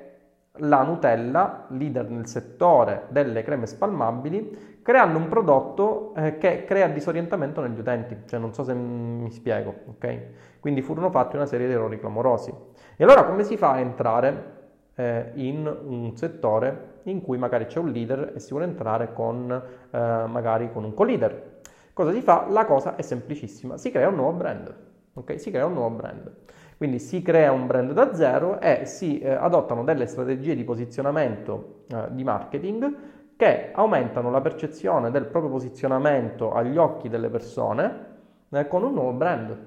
la 0.57 0.83
Nutella, 0.83 1.65
leader 1.69 2.09
nel 2.09 2.27
settore 2.27 3.05
delle 3.09 3.43
creme 3.43 3.65
spalmabili, 3.65 4.79
creando 4.83 5.17
un 5.17 5.27
prodotto 5.27 6.13
eh, 6.15 6.37
che 6.37 6.63
crea 6.65 6.87
disorientamento 6.87 7.61
negli 7.61 7.79
utenti. 7.79 8.17
Cioè, 8.25 8.39
non 8.39 8.53
so 8.53 8.63
se 8.63 8.73
mi 8.73 9.31
spiego, 9.31 9.73
ok? 9.87 10.19
Quindi 10.59 10.81
furono 10.81 11.09
fatti 11.09 11.35
una 11.35 11.45
serie 11.45 11.67
di 11.67 11.73
errori 11.73 11.99
clamorosi. 11.99 12.53
E 12.95 13.03
allora 13.03 13.23
come 13.23 13.43
si 13.43 13.57
fa 13.57 13.71
a 13.71 13.79
entrare 13.79 14.51
eh, 14.95 15.31
in 15.35 15.65
un 15.65 16.15
settore 16.15 16.91
in 17.03 17.21
cui 17.21 17.37
magari 17.37 17.65
c'è 17.65 17.79
un 17.79 17.89
leader 17.89 18.33
e 18.35 18.39
si 18.39 18.51
vuole 18.51 18.65
entrare 18.65 19.11
con, 19.11 19.61
magari 19.91 20.71
con 20.71 20.83
un 20.83 20.93
co-leader? 20.93 21.52
Cosa 21.93 22.11
si 22.11 22.21
fa? 22.21 22.47
La 22.49 22.65
cosa 22.65 22.95
è 22.95 23.03
semplicissima, 23.03 23.77
si 23.77 23.91
crea 23.91 24.07
un 24.07 24.15
nuovo 24.15 24.33
brand. 24.33 24.75
Ok? 25.13 25.39
Si 25.39 25.51
crea 25.51 25.67
un 25.67 25.73
nuovo 25.73 25.95
brand. 25.95 26.31
Quindi 26.75 26.97
si 26.99 27.21
crea 27.21 27.51
un 27.51 27.67
brand 27.67 27.91
da 27.91 28.13
zero 28.15 28.59
e 28.59 28.85
si 28.85 29.19
eh, 29.19 29.29
adottano 29.29 29.83
delle 29.83 30.07
strategie 30.07 30.55
di 30.55 30.63
posizionamento 30.63 31.85
eh, 31.87 32.07
di 32.09 32.23
marketing 32.23 32.95
che 33.35 33.71
aumentano 33.73 34.31
la 34.31 34.41
percezione 34.41 35.11
del 35.11 35.25
proprio 35.25 35.51
posizionamento 35.51 36.51
agli 36.51 36.77
occhi 36.77 37.09
delle 37.09 37.29
persone 37.29 38.05
eh, 38.49 38.67
con 38.67 38.83
un 38.83 38.93
nuovo 38.93 39.11
brand. 39.11 39.57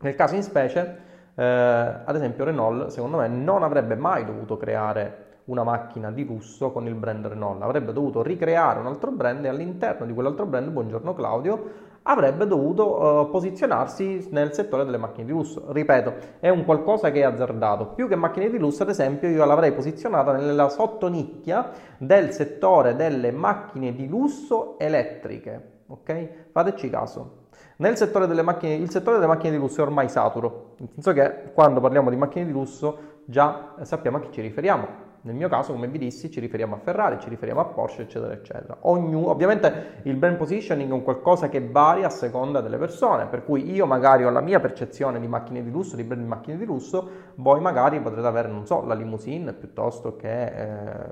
Nel 0.00 0.14
caso 0.16 0.34
in 0.34 0.42
specie, 0.42 0.98
eh, 1.34 1.44
ad 1.44 2.14
esempio 2.14 2.44
Renault, 2.44 2.88
secondo 2.88 3.18
me, 3.18 3.28
non 3.28 3.62
avrebbe 3.62 3.94
mai 3.94 4.24
dovuto 4.24 4.56
creare 4.56 5.23
una 5.46 5.62
macchina 5.62 6.10
di 6.10 6.24
lusso 6.24 6.72
con 6.72 6.86
il 6.86 6.94
brand 6.94 7.26
Renault, 7.26 7.62
avrebbe 7.62 7.92
dovuto 7.92 8.22
ricreare 8.22 8.80
un 8.80 8.86
altro 8.86 9.10
brand 9.10 9.44
e 9.44 9.48
all'interno 9.48 10.06
di 10.06 10.14
quell'altro 10.14 10.46
brand, 10.46 10.70
buongiorno 10.70 11.12
Claudio, 11.12 11.92
avrebbe 12.04 12.46
dovuto 12.46 13.02
uh, 13.02 13.30
posizionarsi 13.30 14.28
nel 14.30 14.52
settore 14.52 14.84
delle 14.84 14.96
macchine 14.96 15.26
di 15.26 15.32
lusso. 15.32 15.70
Ripeto, 15.70 16.14
è 16.40 16.48
un 16.48 16.64
qualcosa 16.64 17.10
che 17.10 17.20
è 17.20 17.24
azzardato. 17.24 17.88
Più 17.88 18.08
che 18.08 18.16
macchine 18.16 18.50
di 18.50 18.58
lusso, 18.58 18.82
ad 18.82 18.90
esempio, 18.90 19.28
io 19.28 19.44
l'avrei 19.44 19.72
posizionata 19.72 20.32
nella 20.32 20.68
sottonicchia 20.68 21.70
del 21.98 22.32
settore 22.32 22.94
delle 22.94 23.30
macchine 23.30 23.94
di 23.94 24.06
lusso 24.06 24.78
elettriche. 24.78 25.72
Ok? 25.86 26.28
Fateci 26.52 26.90
caso. 26.90 27.42
Nel 27.76 27.96
settore 27.96 28.26
delle 28.26 28.42
macchine, 28.42 28.74
il 28.74 28.90
settore 28.90 29.16
delle 29.16 29.28
macchine 29.28 29.52
di 29.52 29.58
lusso 29.58 29.80
è 29.80 29.84
ormai 29.84 30.08
saturo, 30.08 30.74
nel 30.78 30.88
senso 30.92 31.12
che 31.12 31.52
quando 31.52 31.80
parliamo 31.80 32.08
di 32.08 32.16
macchine 32.16 32.46
di 32.46 32.52
lusso 32.52 33.12
già 33.24 33.74
sappiamo 33.82 34.18
a 34.18 34.20
chi 34.20 34.30
ci 34.30 34.40
riferiamo. 34.40 35.03
Nel 35.24 35.34
mio 35.34 35.48
caso, 35.48 35.72
come 35.72 35.88
vi 35.88 35.96
dissi, 35.96 36.30
ci 36.30 36.38
riferiamo 36.38 36.74
a 36.74 36.78
Ferrari, 36.78 37.18
ci 37.18 37.30
riferiamo 37.30 37.58
a 37.58 37.64
Porsche, 37.64 38.02
eccetera, 38.02 38.34
eccetera. 38.34 38.76
Ognuno, 38.80 39.30
ovviamente 39.30 40.00
il 40.02 40.16
brand 40.16 40.36
positioning 40.36 40.90
è 40.90 40.92
un 40.92 41.02
qualcosa 41.02 41.48
che 41.48 41.66
varia 41.66 42.08
a 42.08 42.10
seconda 42.10 42.60
delle 42.60 42.76
persone, 42.76 43.24
per 43.24 43.42
cui 43.42 43.72
io 43.72 43.86
magari 43.86 44.26
ho 44.26 44.30
la 44.30 44.42
mia 44.42 44.60
percezione 44.60 45.18
di 45.18 45.26
macchine 45.26 45.64
di 45.64 45.70
lusso, 45.70 45.96
di 45.96 46.04
brand 46.04 46.20
di 46.20 46.28
macchine 46.28 46.58
di 46.58 46.66
lusso, 46.66 47.08
voi 47.36 47.58
magari 47.62 48.00
potrete 48.00 48.26
avere, 48.26 48.48
non 48.48 48.66
so, 48.66 48.84
la 48.84 48.92
limousine 48.92 49.54
piuttosto 49.54 50.14
che 50.14 50.44
eh, 50.44 51.10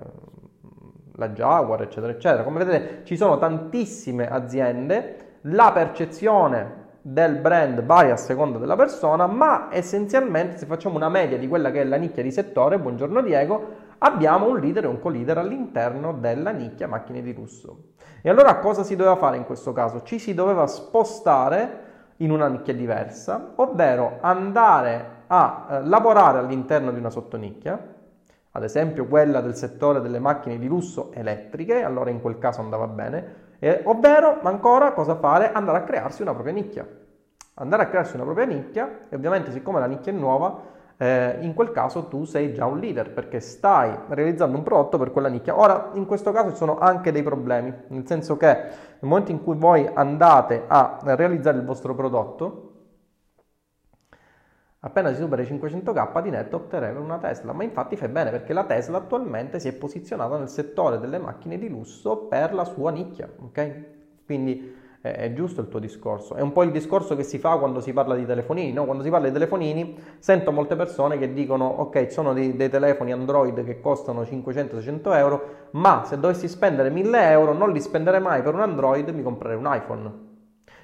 la 1.14 1.28
Jaguar, 1.30 1.80
eccetera, 1.80 2.12
eccetera. 2.12 2.42
Come 2.42 2.62
vedete 2.62 3.04
ci 3.04 3.16
sono 3.16 3.38
tantissime 3.38 4.28
aziende, 4.28 5.38
la 5.42 5.70
percezione 5.72 6.80
del 7.00 7.36
brand 7.36 7.82
varia 7.82 8.12
a 8.12 8.18
seconda 8.18 8.58
della 8.58 8.76
persona, 8.76 9.26
ma 9.26 9.68
essenzialmente 9.70 10.58
se 10.58 10.66
facciamo 10.66 10.96
una 10.96 11.08
media 11.08 11.38
di 11.38 11.48
quella 11.48 11.70
che 11.70 11.80
è 11.80 11.84
la 11.84 11.96
nicchia 11.96 12.22
di 12.22 12.30
settore, 12.30 12.78
buongiorno 12.78 13.22
Diego, 13.22 13.81
abbiamo 14.02 14.48
un 14.48 14.58
leader 14.58 14.84
e 14.84 14.88
un 14.88 15.00
co-leader 15.00 15.38
all'interno 15.38 16.12
della 16.12 16.50
nicchia 16.50 16.88
macchine 16.88 17.22
di 17.22 17.32
lusso. 17.32 17.92
E 18.20 18.28
allora 18.28 18.58
cosa 18.58 18.82
si 18.82 18.96
doveva 18.96 19.16
fare 19.16 19.36
in 19.36 19.44
questo 19.44 19.72
caso? 19.72 20.02
Ci 20.02 20.18
si 20.18 20.34
doveva 20.34 20.66
spostare 20.66 21.90
in 22.16 22.30
una 22.30 22.48
nicchia 22.48 22.74
diversa, 22.74 23.52
ovvero 23.56 24.18
andare 24.20 25.24
a 25.28 25.66
eh, 25.68 25.84
lavorare 25.84 26.38
all'interno 26.38 26.90
di 26.92 26.98
una 26.98 27.10
sottonicchia, 27.10 27.90
ad 28.54 28.62
esempio 28.62 29.06
quella 29.06 29.40
del 29.40 29.54
settore 29.54 30.00
delle 30.00 30.18
macchine 30.18 30.58
di 30.58 30.66
lusso 30.66 31.10
elettriche, 31.12 31.82
allora 31.82 32.10
in 32.10 32.20
quel 32.20 32.38
caso 32.38 32.60
andava 32.60 32.86
bene, 32.86 33.50
eh, 33.58 33.82
ovvero 33.84 34.40
ancora 34.42 34.92
cosa 34.92 35.16
fare? 35.16 35.52
Andare 35.52 35.78
a 35.78 35.82
crearsi 35.82 36.22
una 36.22 36.32
propria 36.32 36.52
nicchia. 36.52 36.86
Andare 37.54 37.84
a 37.84 37.86
crearsi 37.86 38.14
una 38.16 38.24
propria 38.24 38.46
nicchia 38.46 39.06
e 39.08 39.16
ovviamente 39.16 39.52
siccome 39.52 39.78
la 39.78 39.86
nicchia 39.86 40.12
è 40.12 40.14
nuova 40.14 40.80
eh, 40.96 41.38
in 41.40 41.54
quel 41.54 41.72
caso 41.72 42.06
tu 42.06 42.24
sei 42.24 42.52
già 42.52 42.66
un 42.66 42.78
leader 42.78 43.12
perché 43.12 43.40
stai 43.40 43.96
realizzando 44.08 44.56
un 44.56 44.62
prodotto 44.62 44.98
per 44.98 45.10
quella 45.10 45.28
nicchia. 45.28 45.58
Ora, 45.58 45.90
in 45.94 46.06
questo 46.06 46.32
caso 46.32 46.50
ci 46.50 46.56
sono 46.56 46.78
anche 46.78 47.12
dei 47.12 47.22
problemi, 47.22 47.72
nel 47.88 48.06
senso 48.06 48.36
che 48.36 48.46
nel 48.46 49.10
momento 49.10 49.30
in 49.30 49.42
cui 49.42 49.56
voi 49.56 49.88
andate 49.92 50.64
a 50.66 50.98
realizzare 51.02 51.58
il 51.58 51.64
vostro 51.64 51.94
prodotto, 51.94 52.68
appena 54.80 55.10
si 55.10 55.20
supera 55.20 55.42
i 55.42 55.46
500k 55.46 56.22
di 56.22 56.30
netto 56.30 56.56
opterete 56.56 56.98
una 56.98 57.18
Tesla, 57.18 57.52
ma 57.52 57.62
infatti 57.62 57.96
fai 57.96 58.08
bene 58.08 58.30
perché 58.30 58.52
la 58.52 58.64
Tesla 58.64 58.98
attualmente 58.98 59.60
si 59.60 59.68
è 59.68 59.72
posizionata 59.72 60.38
nel 60.38 60.48
settore 60.48 60.98
delle 60.98 61.18
macchine 61.18 61.58
di 61.58 61.68
lusso 61.68 62.26
per 62.26 62.52
la 62.52 62.64
sua 62.64 62.90
nicchia, 62.90 63.28
ok? 63.40 63.84
Quindi 64.24 64.80
è 65.02 65.32
giusto 65.32 65.60
il 65.60 65.68
tuo 65.68 65.80
discorso. 65.80 66.36
È 66.36 66.40
un 66.40 66.52
po' 66.52 66.62
il 66.62 66.70
discorso 66.70 67.16
che 67.16 67.24
si 67.24 67.38
fa 67.38 67.56
quando 67.56 67.80
si 67.80 67.92
parla 67.92 68.14
di 68.14 68.24
telefonini, 68.24 68.72
no? 68.72 68.84
Quando 68.84 69.02
si 69.02 69.10
parla 69.10 69.26
di 69.26 69.32
telefonini 69.32 69.98
sento 70.18 70.52
molte 70.52 70.76
persone 70.76 71.18
che 71.18 71.32
dicono 71.32 71.66
ok, 71.66 72.10
sono 72.10 72.32
dei, 72.32 72.54
dei 72.54 72.70
telefoni 72.70 73.10
Android 73.10 73.64
che 73.64 73.80
costano 73.80 74.22
500-600 74.22 75.16
euro, 75.16 75.44
ma 75.72 76.04
se 76.04 76.20
dovessi 76.20 76.46
spendere 76.46 76.88
1000 76.90 77.30
euro 77.30 77.52
non 77.52 77.72
li 77.72 77.80
spenderei 77.80 78.20
mai 78.20 78.42
per 78.42 78.54
un 78.54 78.60
Android, 78.60 79.08
mi 79.08 79.24
comprerei 79.24 79.56
un 79.56 79.68
iPhone. 79.68 80.12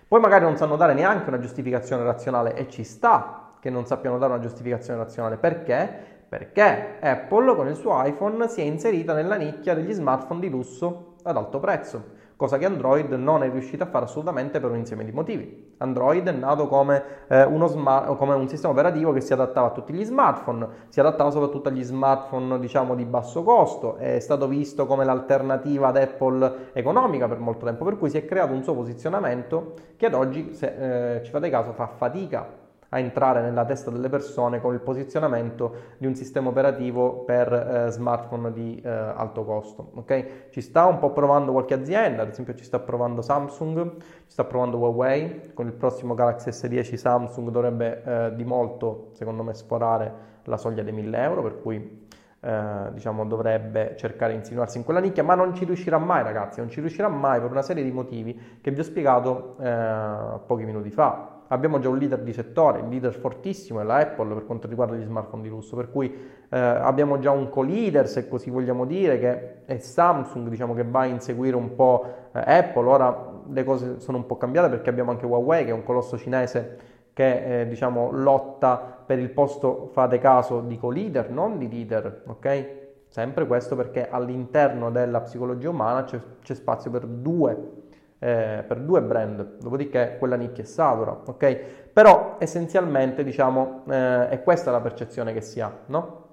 Poi 0.09 0.21
magari 0.21 0.45
non 0.45 0.57
sanno 0.57 0.75
dare 0.75 0.95
neanche 0.95 1.29
una 1.29 1.39
giustificazione 1.39 2.03
razionale 2.03 2.55
e 2.57 2.69
ci 2.69 2.83
sta 2.83 3.53
che 3.61 3.71
non 3.71 3.87
sappiano 3.87 4.19
dare 4.19 4.33
una 4.33 4.43
giustificazione 4.43 4.99
razionale. 4.99 5.37
Perché? 5.37 6.17
Perché 6.29 6.97
Apple 7.01 7.55
con 7.55 7.69
il 7.69 7.77
suo 7.77 8.05
iPhone 8.05 8.49
si 8.49 8.63
è 8.63 8.65
inserita 8.65 9.15
nella 9.15 9.37
nicchia 9.37 9.75
degli 9.75 9.93
smartphone 9.93 10.41
di 10.41 10.51
lusso 10.51 11.15
ad 11.23 11.37
alto 11.37 11.61
prezzo 11.61 12.18
cosa 12.39 12.57
che 12.57 12.67
Android 12.67 13.11
non 13.15 13.43
è 13.43 13.51
riuscito 13.51 13.83
a 13.83 13.89
fare 13.89 14.05
assolutamente 14.05 14.61
per 14.61 14.71
un 14.71 14.77
insieme 14.77 15.05
di 15.05 15.11
motivi. 15.11 15.75
Android 15.79 16.25
è 16.25 16.31
nato 16.31 16.69
come, 16.69 17.03
eh, 17.27 17.49
smart, 17.67 18.15
come, 18.15 18.35
un 18.35 18.47
sistema 18.47 18.73
operativo 18.73 19.13
che 19.13 19.21
si 19.21 19.33
adattava 19.33 19.67
a 19.67 19.71
tutti 19.71 19.93
gli 19.93 20.05
smartphone, 20.05 20.69
si 20.89 21.01
adattava 21.01 21.33
soprattutto 21.33 21.69
agli 21.69 21.83
smartphone 21.83 22.61
diciamo 22.61 22.95
di 22.95 23.05
basso 23.05 23.43
costo, 23.43 23.97
è 23.97 24.21
stato 24.21 24.47
visto 24.47 24.87
come 24.87 25.05
l'alternativa 25.05 25.89
ad 25.89 25.97
Apple 25.97 26.71
economica 26.75 27.27
per 27.27 27.41
molto 27.41 27.67
tempo, 27.67 27.85
per 27.85 27.99
cui 27.99 28.09
si 28.09 28.19
è 28.19 28.25
creato 28.25 28.53
un 28.53 28.63
suo 28.63 28.77
posizionamento 28.77 29.75
che 29.97 30.07
ad 30.07 30.15
oggi, 30.15 30.55
se 30.55 31.17
eh, 31.17 31.25
ci 31.25 31.33
fate 31.33 31.51
caso, 31.51 31.73
fa 31.73 31.89
fatica 31.89 32.67
a 32.91 32.99
entrare 32.99 33.43
nella 33.43 33.65
testa 33.65 33.91
delle 33.91 34.09
persone 34.09 34.61
con 34.61 34.73
il 34.73 34.81
posizionamento 34.81 35.95
di 35.99 36.07
un 36.07 36.15
sistema 36.15 36.49
operativo 36.49 37.25
per 37.25 37.53
eh, 37.53 37.91
smartphone 37.91 38.53
di 38.53 38.81
eh, 38.83 38.89
alto 38.89 39.45
costo. 39.45 39.91
Okay? 39.97 40.47
Ci 40.51 40.61
sta 40.61 40.87
un 40.87 40.99
po' 40.99 41.13
provando 41.13 41.53
qualche 41.53 41.75
azienda, 41.75 42.23
ad 42.23 42.29
esempio 42.29 42.55
ci 42.55 42.65
sta 42.65 42.79
provando 42.79 43.21
Samsung, 43.21 43.97
ci 43.99 44.31
sta 44.33 44.45
provando 44.45 44.79
Huawei, 44.79 45.53
con 45.53 45.67
il 45.67 45.75
prossimo 45.75 46.15
Galaxy 46.15 46.51
S10 46.51 46.95
Samsung 46.95 47.51
dovrebbe 47.51 48.03
eh, 48.03 48.35
di 48.35 48.45
molto, 48.45 49.11
secondo 49.13 49.43
me, 49.43 49.53
sforare 49.53 50.27
la 50.45 50.57
soglia 50.57 50.83
dei 50.83 50.93
1000 50.93 51.23
euro, 51.23 51.43
per 51.43 51.61
cui 51.61 52.07
eh, 52.41 52.91
diciamo 52.93 53.27
dovrebbe 53.27 53.97
cercare 53.99 54.33
di 54.33 54.39
insinuarsi 54.39 54.79
in 54.79 54.85
quella 54.85 55.01
nicchia, 55.01 55.23
ma 55.23 55.35
non 55.35 55.53
ci 55.55 55.67
riuscirà 55.67 55.99
mai 55.99 56.23
ragazzi, 56.23 56.61
non 56.61 56.71
ci 56.71 56.81
riuscirà 56.81 57.09
mai 57.09 57.39
per 57.39 57.51
una 57.51 57.63
serie 57.63 57.85
di 57.85 57.93
motivi 57.93 58.59
che 58.63 58.71
vi 58.71 58.81
ho 58.81 58.85
spiegato 58.85 59.57
eh, 59.61 60.39
pochi 60.47 60.65
minuti 60.65 60.91
fa 60.91 61.37
abbiamo 61.49 61.79
già 61.79 61.89
un 61.89 61.99
leader 61.99 62.21
di 62.21 62.33
settore, 62.33 62.81
il 62.81 62.89
leader 62.89 63.13
fortissimo 63.13 63.81
è 63.81 63.85
la 63.85 63.97
Apple 63.97 64.35
per 64.35 64.47
quanto 64.47 64.67
riguarda 64.67 64.95
gli 64.97 65.05
smartphone 65.05 65.43
di 65.43 65.49
lusso, 65.49 65.77
per 65.77 65.91
cui 65.91 66.13
eh, 66.49 66.59
abbiamo 66.59 67.19
già 67.19 67.31
un 67.31 67.49
co-leader, 67.49 68.09
se 68.09 68.29
così 68.29 68.51
vogliamo 68.51 68.85
dire, 68.85 69.19
che 69.19 69.65
è 69.65 69.79
Samsung, 69.79 70.49
diciamo 70.49 70.75
che 70.75 70.85
va 70.85 71.01
a 71.01 71.07
inseguire 71.07 71.57
un 71.57 71.75
po' 71.75 72.07
eh, 72.33 72.41
Apple, 72.41 72.87
ora 72.87 73.37
le 73.51 73.65
cose 73.65 74.01
sono 74.01 74.19
un 74.19 74.27
po' 74.27 74.37
cambiate 74.37 74.69
perché 74.69 74.91
abbiamo 74.91 75.11
anche 75.11 75.27
Huawei 75.27 75.65
che 75.65 75.71
è 75.71 75.75
un 75.75 75.85
colosso 75.85 76.19
cinese 76.19 76.97
che 77.15 77.63
eh, 77.63 77.67
diciamo 77.67 78.11
lotta 78.13 78.77
per 78.77 79.19
il 79.19 79.31
posto, 79.31 79.89
fate 79.93 80.19
caso, 80.19 80.61
di 80.61 80.79
co-leader, 80.79 81.31
non 81.31 81.59
di 81.59 81.69
leader, 81.69 82.23
ok? 82.27 82.77
Sempre 83.09 83.47
questo 83.47 83.75
perché 83.75 84.09
all'interno 84.09 84.91
della 84.91 85.23
psicologia 85.23 85.71
umana 85.71 86.05
c'è, 86.05 86.21
c'è 86.43 86.55
spazio 86.55 86.91
per 86.91 87.07
due 87.07 87.87
eh, 88.19 88.65
per 88.67 88.81
due 88.81 89.01
brand, 89.03 89.59
dopodiché 89.61 90.17
quella 90.19 90.37
nicchia 90.37 90.63
è 90.63 90.67
satura, 90.67 91.17
ok? 91.25 91.57
Però 91.93 92.37
essenzialmente 92.39 93.25
diciamo 93.25 93.83
eh, 93.89 94.29
è 94.29 94.43
questa 94.43 94.71
la 94.71 94.81
percezione 94.81 95.33
che 95.33 95.41
si 95.41 95.61
ha, 95.61 95.73
no? 95.87 96.27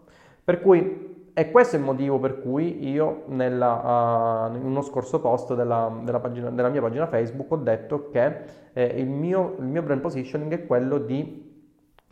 Per 0.43 0.61
cui 0.61 1.13
e 1.37 1.51
questo 1.51 1.75
è 1.75 1.79
il 1.79 1.83
motivo 1.83 2.17
per 2.17 2.39
cui 2.39 2.87
io 2.87 3.23
nella, 3.27 4.47
uh, 4.49 4.55
in 4.55 4.63
uno 4.63 4.81
scorso 4.81 5.19
post 5.19 5.53
della, 5.53 5.91
della, 6.01 6.21
pagina, 6.21 6.49
della, 6.49 6.69
mia 6.69 6.79
pagina 6.79 7.07
Facebook 7.07 7.51
ho 7.51 7.57
detto 7.57 8.09
che 8.09 8.43
eh, 8.71 8.85
il, 8.85 9.09
mio, 9.09 9.57
il, 9.59 9.65
mio, 9.65 9.81
brand 9.81 9.99
positioning 9.99 10.53
è 10.53 10.65
quello 10.65 10.97
di 10.97 11.65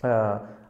uh, 0.03 0.07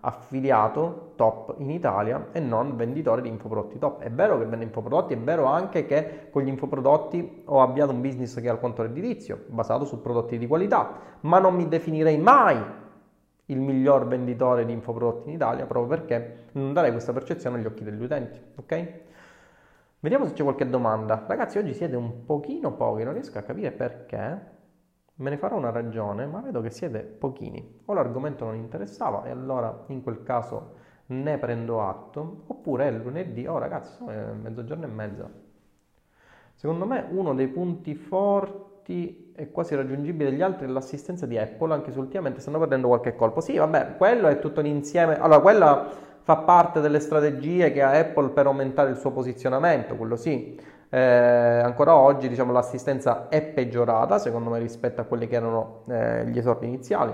affiliato 0.06 1.14
top 1.16 1.56
in 1.60 1.70
Italia 1.70 2.28
e 2.32 2.40
non 2.40 2.76
venditore 2.76 3.22
di 3.22 3.30
infoprodotti 3.30 3.80
top. 3.80 4.02
È 4.02 4.12
vero 4.12 4.38
che 4.38 4.46
vende 4.46 4.66
infoprodotti, 4.66 5.14
è 5.14 5.18
vero 5.18 5.46
anche 5.46 5.86
che 5.86 6.28
con 6.30 6.44
gli 6.44 6.50
infoprodotti 6.50 7.44
ho 7.46 7.62
avviato 7.62 7.92
un 7.92 8.02
business 8.02 8.36
che 8.36 8.48
è 8.48 8.50
al 8.50 8.60
conto 8.60 8.82
redditizio, 8.82 9.46
basato 9.48 9.86
su 9.86 10.02
prodotti 10.02 10.38
di 10.38 10.48
qualità, 10.48 10.92
ma 11.22 11.40
non 11.40 11.56
mi 11.56 11.68
definirei 11.68 12.18
mai 12.18 12.62
il 13.48 13.60
miglior 13.60 14.08
venditore 14.08 14.66
di 14.66 14.74
infoprodotti 14.74 15.30
in 15.30 15.36
Italia 15.36 15.66
proprio 15.66 15.98
perché 15.98 16.46
non 16.54 16.74
darei 16.74 16.92
questa 16.92 17.14
percezione 17.14 17.58
agli 17.58 17.66
occhi 17.66 17.84
degli 17.84 18.02
utenti, 18.02 18.40
ok? 18.56 18.92
Vediamo 20.00 20.26
se 20.26 20.34
c'è 20.34 20.44
qualche 20.44 20.70
domanda. 20.70 21.24
Ragazzi, 21.26 21.58
oggi 21.58 21.74
siete 21.74 21.96
un 21.96 22.26
pochino 22.26 22.74
pochi, 22.74 23.04
non 23.04 23.14
riesco 23.14 23.38
a 23.38 23.42
capire 23.42 23.72
perché. 23.72 24.53
Me 25.16 25.30
ne 25.30 25.38
farò 25.38 25.58
una 25.58 25.70
ragione, 25.70 26.26
ma 26.26 26.42
vedo 26.42 26.60
che 26.62 26.72
siete 26.72 27.00
pochini. 27.02 27.82
O 27.86 27.94
l'argomento 27.94 28.46
non 28.46 28.56
interessava 28.56 29.26
e 29.26 29.30
allora 29.30 29.84
in 29.88 30.02
quel 30.02 30.24
caso 30.24 30.82
ne 31.06 31.38
prendo 31.38 31.88
atto, 31.88 32.44
oppure 32.48 32.88
è 32.88 32.92
lunedì, 32.92 33.46
oh 33.46 33.60
ragazzi, 33.60 33.94
sono 33.98 34.12
mezzogiorno 34.42 34.86
e 34.86 34.88
mezza. 34.88 35.30
Secondo 36.56 36.86
me 36.86 37.06
uno 37.12 37.36
dei 37.36 37.48
punti 37.48 37.94
forti 37.94 39.32
e 39.36 39.52
quasi 39.52 39.76
raggiungibili 39.76 40.32
degli 40.32 40.42
altri 40.42 40.66
è 40.66 40.70
l'assistenza 40.70 41.28
di 41.28 41.38
Apple, 41.38 41.74
anche 41.74 41.92
se 41.92 42.00
ultimamente 42.00 42.40
stanno 42.40 42.58
perdendo 42.58 42.88
qualche 42.88 43.16
colpo. 43.16 43.40
Sì, 43.40 43.58
vabbè, 43.58 43.98
quello 43.98 44.28
è 44.28 44.40
tutto 44.40 44.62
un 44.62 44.66
insieme. 44.66 45.20
Allora, 45.20 45.42
quella 45.42 45.90
fa 46.24 46.38
parte 46.38 46.80
delle 46.80 47.00
strategie 47.00 47.72
che 47.72 47.84
ha 47.84 47.92
Apple 47.92 48.30
per 48.30 48.48
aumentare 48.48 48.90
il 48.90 48.98
suo 48.98 49.12
posizionamento, 49.12 49.96
quello 49.96 50.16
sì 50.16 50.60
eh, 50.94 51.62
ancora 51.64 51.96
oggi 51.96 52.30
diciamo, 52.30 52.52
l'assistenza 52.52 53.28
è 53.28 53.42
peggiorata 53.42 54.20
secondo 54.20 54.52
me 54.52 54.60
rispetto 54.60 55.02
a 55.02 55.06
quelli 55.06 55.28
che 55.28 55.36
erano 55.36 55.86
eh, 55.90 56.24
gli 56.28 56.38
esordi 56.38 56.68
iniziali. 56.68 57.12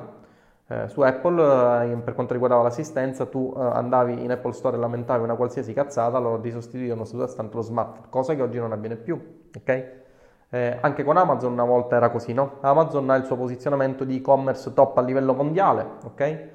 Eh, 0.68 0.90
su 0.90 1.00
Apple, 1.00 1.94
eh, 1.94 1.96
per 1.96 2.14
quanto 2.14 2.34
riguardava 2.34 2.62
l'assistenza, 2.62 3.26
tu 3.28 3.54
eh, 3.56 3.62
andavi 3.62 4.22
in 4.22 4.32
Apple 4.32 4.52
Store 4.52 4.76
e 4.76 4.80
lamentavi 4.82 5.24
una 5.24 5.36
qualsiasi 5.36 5.72
cazzata, 5.72 6.20
loro 6.20 6.42
ti 6.42 6.52
sostituivano 6.52 7.06
sottostante 7.06 7.56
lo 7.56 7.62
smartphone, 7.62 8.08
cosa 8.10 8.36
che 8.36 8.42
oggi 8.42 8.60
non 8.60 8.74
avviene 8.74 8.98
più. 8.98 9.48
Okay? 9.56 9.86
Eh, 10.50 10.78
anche 10.82 11.06
con 11.06 11.16
Amazon 11.16 11.54
una 11.54 11.64
volta 11.64 11.96
era 11.96 12.10
così, 12.10 12.34
no? 12.34 12.58
Amazon 12.60 13.10
ha 13.10 13.16
il 13.16 13.24
suo 13.24 13.38
posizionamento 13.38 14.04
di 14.04 14.18
e-commerce 14.18 14.74
top 14.74 14.98
a 14.98 15.02
livello 15.02 15.34
mondiale, 15.34 15.88
ok? 16.04 16.48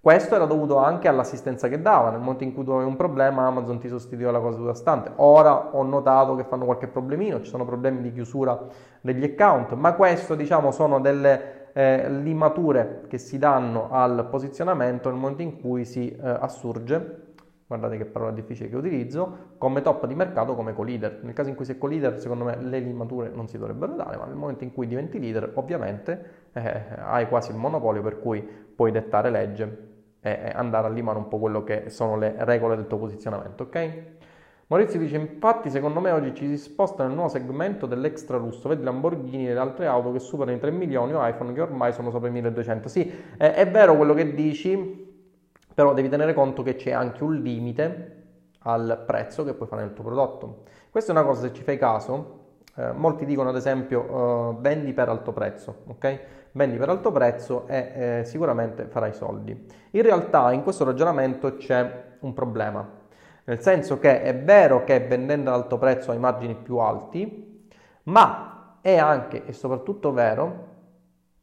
Questo 0.00 0.36
era 0.36 0.44
dovuto 0.44 0.76
anche 0.76 1.08
all'assistenza 1.08 1.66
che 1.66 1.82
dava, 1.82 2.10
nel 2.10 2.20
momento 2.20 2.44
in 2.44 2.54
cui 2.54 2.62
tu 2.62 2.70
avevi 2.70 2.88
un 2.88 2.94
problema 2.94 3.46
Amazon 3.46 3.80
ti 3.80 3.88
sostituiva 3.88 4.30
la 4.30 4.38
cosa 4.38 4.58
sottostante. 4.58 5.10
Ora 5.16 5.74
ho 5.74 5.82
notato 5.82 6.36
che 6.36 6.44
fanno 6.44 6.64
qualche 6.66 6.86
problemino, 6.86 7.42
ci 7.42 7.50
sono 7.50 7.64
problemi 7.64 8.00
di 8.02 8.12
chiusura 8.12 8.58
degli 9.00 9.24
account, 9.24 9.72
ma 9.72 9.94
questo 9.94 10.36
diciamo 10.36 10.70
sono 10.70 11.00
delle 11.00 11.72
eh, 11.72 12.08
limature 12.10 13.02
che 13.08 13.18
si 13.18 13.38
danno 13.38 13.88
al 13.90 14.28
posizionamento 14.30 15.10
nel 15.10 15.18
momento 15.18 15.42
in 15.42 15.60
cui 15.60 15.84
si 15.84 16.08
eh, 16.10 16.20
assurge 16.20 17.26
guardate 17.66 17.98
che 17.98 18.06
parola 18.06 18.30
difficile 18.30 18.70
che 18.70 18.76
utilizzo, 18.76 19.56
come 19.58 19.82
top 19.82 20.06
di 20.06 20.14
mercato, 20.14 20.54
come 20.54 20.72
co-leader. 20.72 21.20
Nel 21.22 21.34
caso 21.34 21.50
in 21.50 21.54
cui 21.54 21.66
sei 21.66 21.76
co-leader, 21.76 22.18
secondo 22.18 22.44
me 22.44 22.56
le 22.62 22.78
limature 22.78 23.28
non 23.28 23.46
si 23.46 23.58
dovrebbero 23.58 23.92
dare, 23.92 24.16
ma 24.16 24.24
nel 24.24 24.36
momento 24.36 24.64
in 24.64 24.72
cui 24.72 24.86
diventi 24.86 25.20
leader, 25.20 25.50
ovviamente 25.52 26.46
eh, 26.54 26.82
hai 26.96 27.28
quasi 27.28 27.50
il 27.50 27.58
monopolio 27.58 28.00
per 28.00 28.20
cui 28.20 28.40
puoi 28.40 28.90
dettare 28.90 29.28
legge 29.28 29.87
e 30.28 30.52
andare 30.54 30.86
a 30.86 30.90
limare 30.90 31.18
un 31.18 31.28
po' 31.28 31.38
quello 31.38 31.64
che 31.64 31.90
sono 31.90 32.16
le 32.16 32.34
regole 32.38 32.76
del 32.76 32.86
tuo 32.86 32.98
posizionamento, 32.98 33.64
ok? 33.64 34.16
Maurizio 34.68 34.98
dice, 34.98 35.16
infatti 35.16 35.70
secondo 35.70 35.98
me 35.98 36.10
oggi 36.10 36.34
ci 36.34 36.46
si 36.46 36.58
sposta 36.58 37.02
nel 37.02 37.14
nuovo 37.14 37.30
segmento 37.30 37.86
dell'extra 37.86 38.36
lusso, 38.36 38.68
vedi 38.68 38.82
Lamborghini 38.82 39.48
e 39.48 39.54
le 39.54 39.58
altre 39.58 39.86
auto 39.86 40.12
che 40.12 40.18
superano 40.18 40.58
i 40.58 40.60
3 40.60 40.70
milioni 40.70 41.14
o 41.14 41.26
iPhone 41.26 41.54
che 41.54 41.62
ormai 41.62 41.94
sono 41.94 42.10
sopra 42.10 42.28
i 42.28 42.32
1200. 42.32 42.86
Sì, 42.86 43.10
è, 43.38 43.52
è 43.52 43.70
vero 43.70 43.96
quello 43.96 44.12
che 44.12 44.34
dici, 44.34 45.06
però 45.72 45.94
devi 45.94 46.10
tenere 46.10 46.34
conto 46.34 46.62
che 46.62 46.74
c'è 46.74 46.90
anche 46.90 47.24
un 47.24 47.36
limite 47.36 48.16
al 48.64 49.04
prezzo 49.06 49.42
che 49.42 49.54
puoi 49.54 49.68
fare 49.68 49.82
nel 49.82 49.94
tuo 49.94 50.04
prodotto. 50.04 50.64
Questa 50.90 51.12
è 51.12 51.16
una 51.16 51.24
cosa, 51.24 51.46
se 51.46 51.54
ci 51.54 51.62
fai 51.62 51.78
caso, 51.78 52.56
eh, 52.76 52.92
molti 52.92 53.24
dicono 53.24 53.48
ad 53.48 53.56
esempio 53.56 54.50
eh, 54.50 54.60
vendi 54.60 54.92
per 54.92 55.08
alto 55.08 55.32
prezzo, 55.32 55.82
ok? 55.86 56.20
Vendi 56.58 56.76
per 56.76 56.88
alto 56.88 57.12
prezzo 57.12 57.68
e 57.68 57.92
eh, 57.94 58.24
sicuramente 58.24 58.86
farai 58.86 59.12
soldi. 59.12 59.66
In 59.92 60.02
realtà 60.02 60.50
in 60.50 60.64
questo 60.64 60.84
ragionamento 60.84 61.54
c'è 61.54 62.16
un 62.18 62.32
problema, 62.32 62.84
nel 63.44 63.60
senso 63.60 64.00
che 64.00 64.22
è 64.22 64.36
vero 64.36 64.82
che 64.82 64.98
vendendo 64.98 65.50
ad 65.50 65.60
alto 65.60 65.78
prezzo 65.78 66.10
hai 66.10 66.18
margini 66.18 66.56
più 66.56 66.78
alti, 66.78 67.68
ma 68.04 68.78
è 68.80 68.96
anche 68.96 69.44
e 69.46 69.52
soprattutto 69.52 70.10
vero 70.12 70.66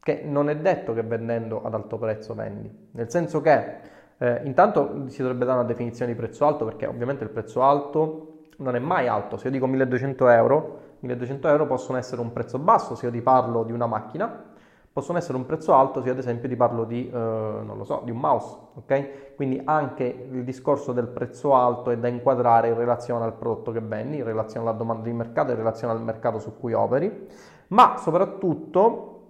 che 0.02 0.22
non 0.26 0.50
è 0.50 0.58
detto 0.58 0.94
che 0.94 1.04
vendendo 1.04 1.64
ad 1.64 1.74
alto 1.74 1.98
prezzo 1.98 2.34
vendi, 2.34 2.90
nel 2.92 3.10
senso 3.10 3.40
che 3.40 3.78
eh, 4.18 4.42
intanto 4.44 5.08
si 5.08 5.22
dovrebbe 5.22 5.46
dare 5.46 5.60
una 5.60 5.68
definizione 5.68 6.12
di 6.12 6.18
prezzo 6.18 6.46
alto 6.46 6.66
perché 6.66 6.88
ovviamente 6.88 7.24
il 7.24 7.30
prezzo 7.30 7.64
alto 7.64 8.50
non 8.58 8.76
è 8.76 8.80
mai 8.80 9.08
alto. 9.08 9.38
Se 9.38 9.46
io 9.46 9.54
dico 9.54 9.66
1200 9.66 10.28
euro, 10.28 10.80
1200 11.00 11.48
euro 11.48 11.68
possono 11.68 11.98
essere 11.98 12.20
un 12.20 12.34
prezzo 12.34 12.60
basso 12.60 12.96
se 12.96 13.06
io 13.06 13.14
ti 13.14 13.22
parlo 13.22 13.64
di 13.64 13.72
una 13.72 13.86
macchina, 13.86 14.52
possono 14.96 15.18
essere 15.18 15.38
un 15.38 15.46
prezzo 15.46 15.74
alto 15.74 16.02
se 16.02 16.10
ad 16.10 16.18
esempio 16.18 16.48
ti 16.48 16.56
parlo 16.56 16.86
di, 16.86 17.10
eh, 17.10 17.12
non 17.12 17.76
lo 17.76 17.84
so, 17.84 18.04
di 18.06 18.12
un 18.12 18.18
mouse, 18.18 18.56
ok? 18.76 19.36
Quindi 19.36 19.62
anche 19.66 20.06
il 20.06 20.46
discorso 20.46 20.94
del 20.94 21.10
prezzo 21.10 21.54
alto 21.54 21.92
è 21.92 21.98
da 21.98 22.08
inquadrare 22.08 22.70
in 22.70 22.78
relazione 22.78 23.26
al 23.26 23.34
prodotto 23.34 23.74
che 23.74 23.82
vendi, 23.82 24.20
in 24.20 24.24
relazione 24.24 24.66
alla 24.66 24.78
domanda 24.78 25.04
di 25.04 25.12
mercato, 25.12 25.52
in 25.52 25.58
relazione 25.58 25.92
al 25.92 26.02
mercato 26.02 26.40
su 26.40 26.58
cui 26.58 26.72
operi, 26.72 27.28
ma 27.68 27.98
soprattutto 27.98 29.24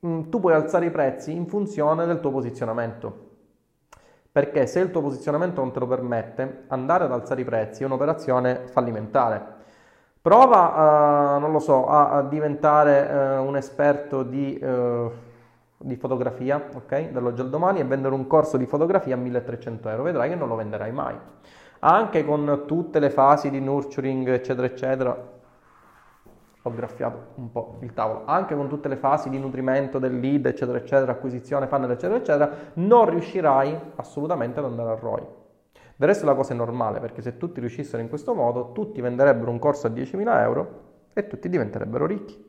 mh, 0.00 0.08
mm, 0.08 0.28
tu 0.28 0.40
puoi 0.40 0.54
alzare 0.54 0.86
i 0.86 0.90
prezzi 0.90 1.30
in 1.30 1.46
funzione 1.46 2.04
del 2.04 2.18
tuo 2.18 2.32
posizionamento. 2.32 3.30
Perché 4.32 4.66
se 4.66 4.80
il 4.80 4.90
tuo 4.90 5.02
posizionamento 5.02 5.60
non 5.60 5.70
te 5.70 5.78
lo 5.78 5.86
permette, 5.86 6.64
andare 6.66 7.04
ad 7.04 7.12
alzare 7.12 7.42
i 7.42 7.44
prezzi 7.44 7.84
è 7.84 7.86
un'operazione 7.86 8.66
fallimentare. 8.66 9.60
Prova, 10.22 10.74
a, 11.34 11.38
non 11.38 11.50
lo 11.50 11.58
so, 11.58 11.88
a, 11.88 12.10
a 12.10 12.22
diventare 12.22 13.40
uh, 13.40 13.44
un 13.44 13.56
esperto 13.56 14.22
di, 14.22 14.56
uh, 14.62 15.10
di 15.78 15.96
fotografia, 15.96 16.64
ok? 16.72 17.10
Dall'oggi 17.10 17.40
al 17.40 17.50
domani 17.50 17.80
e 17.80 17.84
vendere 17.84 18.14
un 18.14 18.28
corso 18.28 18.56
di 18.56 18.66
fotografia 18.66 19.16
a 19.16 19.18
1300 19.18 19.88
euro. 19.88 20.04
Vedrai 20.04 20.28
che 20.28 20.36
non 20.36 20.46
lo 20.46 20.54
venderai 20.54 20.92
mai. 20.92 21.16
Anche 21.80 22.24
con 22.24 22.62
tutte 22.68 23.00
le 23.00 23.10
fasi 23.10 23.50
di 23.50 23.58
nurturing, 23.58 24.28
eccetera, 24.28 24.64
eccetera, 24.64 25.30
ho 26.62 26.70
graffiato 26.72 27.18
un 27.34 27.50
po' 27.50 27.78
il 27.80 27.92
tavolo, 27.92 28.22
anche 28.24 28.54
con 28.54 28.68
tutte 28.68 28.86
le 28.86 28.94
fasi 28.94 29.28
di 29.28 29.40
nutrimento 29.40 29.98
del 29.98 30.20
lead, 30.20 30.46
eccetera, 30.46 30.78
eccetera, 30.78 31.10
acquisizione, 31.10 31.66
funnel, 31.66 31.90
eccetera, 31.90 32.18
eccetera, 32.18 32.50
non 32.74 33.10
riuscirai 33.10 33.76
assolutamente 33.96 34.60
ad 34.60 34.66
andare 34.66 34.90
a 34.90 34.94
ROI. 34.94 35.40
Del 36.02 36.10
resto 36.10 36.26
la 36.26 36.34
cosa 36.34 36.52
è 36.52 36.56
normale, 36.56 36.98
perché 36.98 37.22
se 37.22 37.36
tutti 37.36 37.60
riuscissero 37.60 38.02
in 38.02 38.08
questo 38.08 38.34
modo, 38.34 38.72
tutti 38.72 39.00
venderebbero 39.00 39.52
un 39.52 39.60
corso 39.60 39.86
a 39.86 39.90
10.000 39.90 40.40
euro 40.40 40.80
e 41.12 41.28
tutti 41.28 41.48
diventerebbero 41.48 42.06
ricchi. 42.06 42.44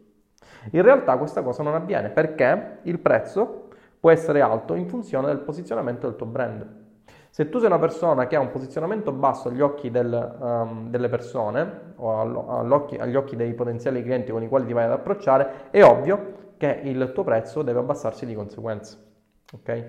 In 0.72 0.82
realtà 0.82 1.20
questa 1.20 1.44
cosa 1.44 1.62
non 1.62 1.76
avviene 1.76 2.10
perché 2.10 2.80
il 2.82 2.98
prezzo 2.98 3.68
può 4.00 4.10
essere 4.10 4.42
alto 4.42 4.74
in 4.74 4.88
funzione 4.88 5.28
del 5.28 5.38
posizionamento 5.38 6.08
del 6.08 6.16
tuo 6.16 6.26
brand. 6.26 6.68
Se 7.30 7.50
tu 7.50 7.60
sei 7.60 7.68
una 7.68 7.78
persona 7.78 8.26
che 8.26 8.36
ha 8.36 8.40
un 8.40 8.50
posizionamento 8.50 9.12
basso 9.12 9.50
agli 9.50 9.62
occhi 9.62 9.92
del, 9.92 10.36
um, 10.40 10.90
delle 10.90 11.10
persone 11.10 11.94
o 11.98 12.22
agli 12.22 13.16
occhi 13.16 13.36
dei 13.36 13.54
potenziali 13.54 14.02
clienti 14.02 14.32
con 14.32 14.42
i 14.42 14.48
quali 14.48 14.66
ti 14.66 14.74
vai 14.74 14.86
ad 14.86 14.94
approcciare, 14.94 15.70
è 15.70 15.84
ovvio 15.84 16.56
che 16.58 16.80
il 16.86 17.12
tuo 17.14 17.24
prezzo 17.24 17.62
deve 17.62 17.78
abbassarsi 17.78 18.26
di 18.26 18.34
conseguenza. 18.34 18.98
Ok? 19.54 19.86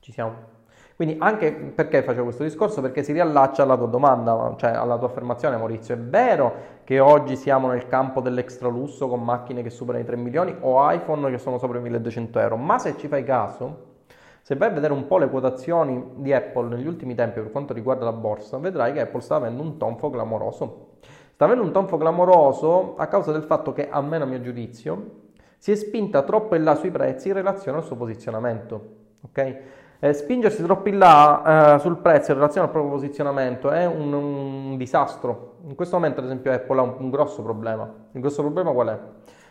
Ci 0.00 0.12
siamo? 0.12 0.63
Quindi 0.96 1.16
anche 1.18 1.52
perché 1.52 2.02
facevo 2.02 2.22
questo 2.24 2.44
discorso? 2.44 2.80
Perché 2.80 3.02
si 3.02 3.12
riallaccia 3.12 3.64
alla 3.64 3.76
tua 3.76 3.88
domanda, 3.88 4.54
cioè 4.56 4.70
alla 4.70 4.96
tua 4.96 5.08
affermazione 5.08 5.56
Maurizio. 5.56 5.94
È 5.94 5.98
vero 5.98 6.52
che 6.84 7.00
oggi 7.00 7.34
siamo 7.34 7.68
nel 7.68 7.88
campo 7.88 8.20
dell'extra 8.20 8.68
lusso 8.68 9.08
con 9.08 9.24
macchine 9.24 9.62
che 9.62 9.70
superano 9.70 10.04
i 10.04 10.06
3 10.06 10.16
milioni 10.16 10.54
o 10.60 10.88
iPhone 10.92 11.30
che 11.30 11.38
sono 11.38 11.58
sopra 11.58 11.78
i 11.78 11.82
1200 11.82 12.38
euro, 12.38 12.56
ma 12.56 12.78
se 12.78 12.96
ci 12.96 13.08
fai 13.08 13.24
caso, 13.24 13.92
se 14.40 14.54
vai 14.54 14.68
a 14.68 14.72
vedere 14.72 14.92
un 14.92 15.06
po' 15.08 15.18
le 15.18 15.28
quotazioni 15.28 16.12
di 16.16 16.32
Apple 16.32 16.68
negli 16.68 16.86
ultimi 16.86 17.16
tempi 17.16 17.40
per 17.40 17.50
quanto 17.50 17.72
riguarda 17.72 18.04
la 18.04 18.12
borsa, 18.12 18.58
vedrai 18.58 18.92
che 18.92 19.00
Apple 19.00 19.20
sta 19.20 19.34
avendo 19.34 19.62
un 19.62 19.76
tonfo 19.78 20.10
clamoroso. 20.10 20.90
Sta 21.32 21.46
avendo 21.46 21.64
un 21.64 21.72
tonfo 21.72 21.96
clamoroso 21.96 22.94
a 22.96 23.08
causa 23.08 23.32
del 23.32 23.42
fatto 23.42 23.72
che, 23.72 23.88
almeno 23.88 24.22
a 24.22 24.26
mio 24.28 24.40
giudizio, 24.40 25.22
si 25.58 25.72
è 25.72 25.74
spinta 25.74 26.22
troppo 26.22 26.54
in 26.54 26.62
là 26.62 26.76
sui 26.76 26.92
prezzi 26.92 27.28
in 27.28 27.34
relazione 27.34 27.78
al 27.78 27.84
suo 27.84 27.96
posizionamento. 27.96 28.88
Ok? 29.22 29.56
Eh, 30.04 30.12
spingersi 30.12 30.62
troppo 30.62 30.90
in 30.90 30.98
là 30.98 31.76
eh, 31.76 31.78
sul 31.78 31.96
prezzo 31.96 32.32
in 32.32 32.36
relazione 32.36 32.66
al 32.66 32.72
proprio 32.72 32.92
posizionamento 32.92 33.70
è 33.70 33.86
un, 33.86 34.12
un, 34.12 34.76
disastro. 34.76 35.54
In 35.66 35.74
questo 35.74 35.96
momento, 35.96 36.20
ad 36.20 36.26
esempio, 36.26 36.52
Apple 36.52 36.78
ha 36.78 36.82
un, 36.82 36.94
un 36.98 37.08
grosso 37.08 37.42
problema. 37.42 37.90
Il 38.12 38.20
grosso 38.20 38.42
problema 38.42 38.70
qual 38.72 38.88
è? 38.88 38.98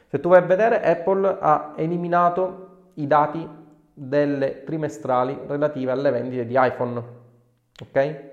Se 0.05 0.19
tu 0.19 0.29
vai 0.29 0.37
a 0.37 0.45
vedere, 0.45 0.83
Apple 0.83 1.37
ha 1.39 1.73
eliminato 1.75 2.91
i 2.93 3.07
dati 3.07 3.49
delle 3.95 4.63
trimestrali 4.63 5.35
relative 5.47 5.89
alle 5.89 6.11
vendite 6.11 6.45
di 6.45 6.55
iPhone. 6.55 7.03
Ok? 7.81 8.31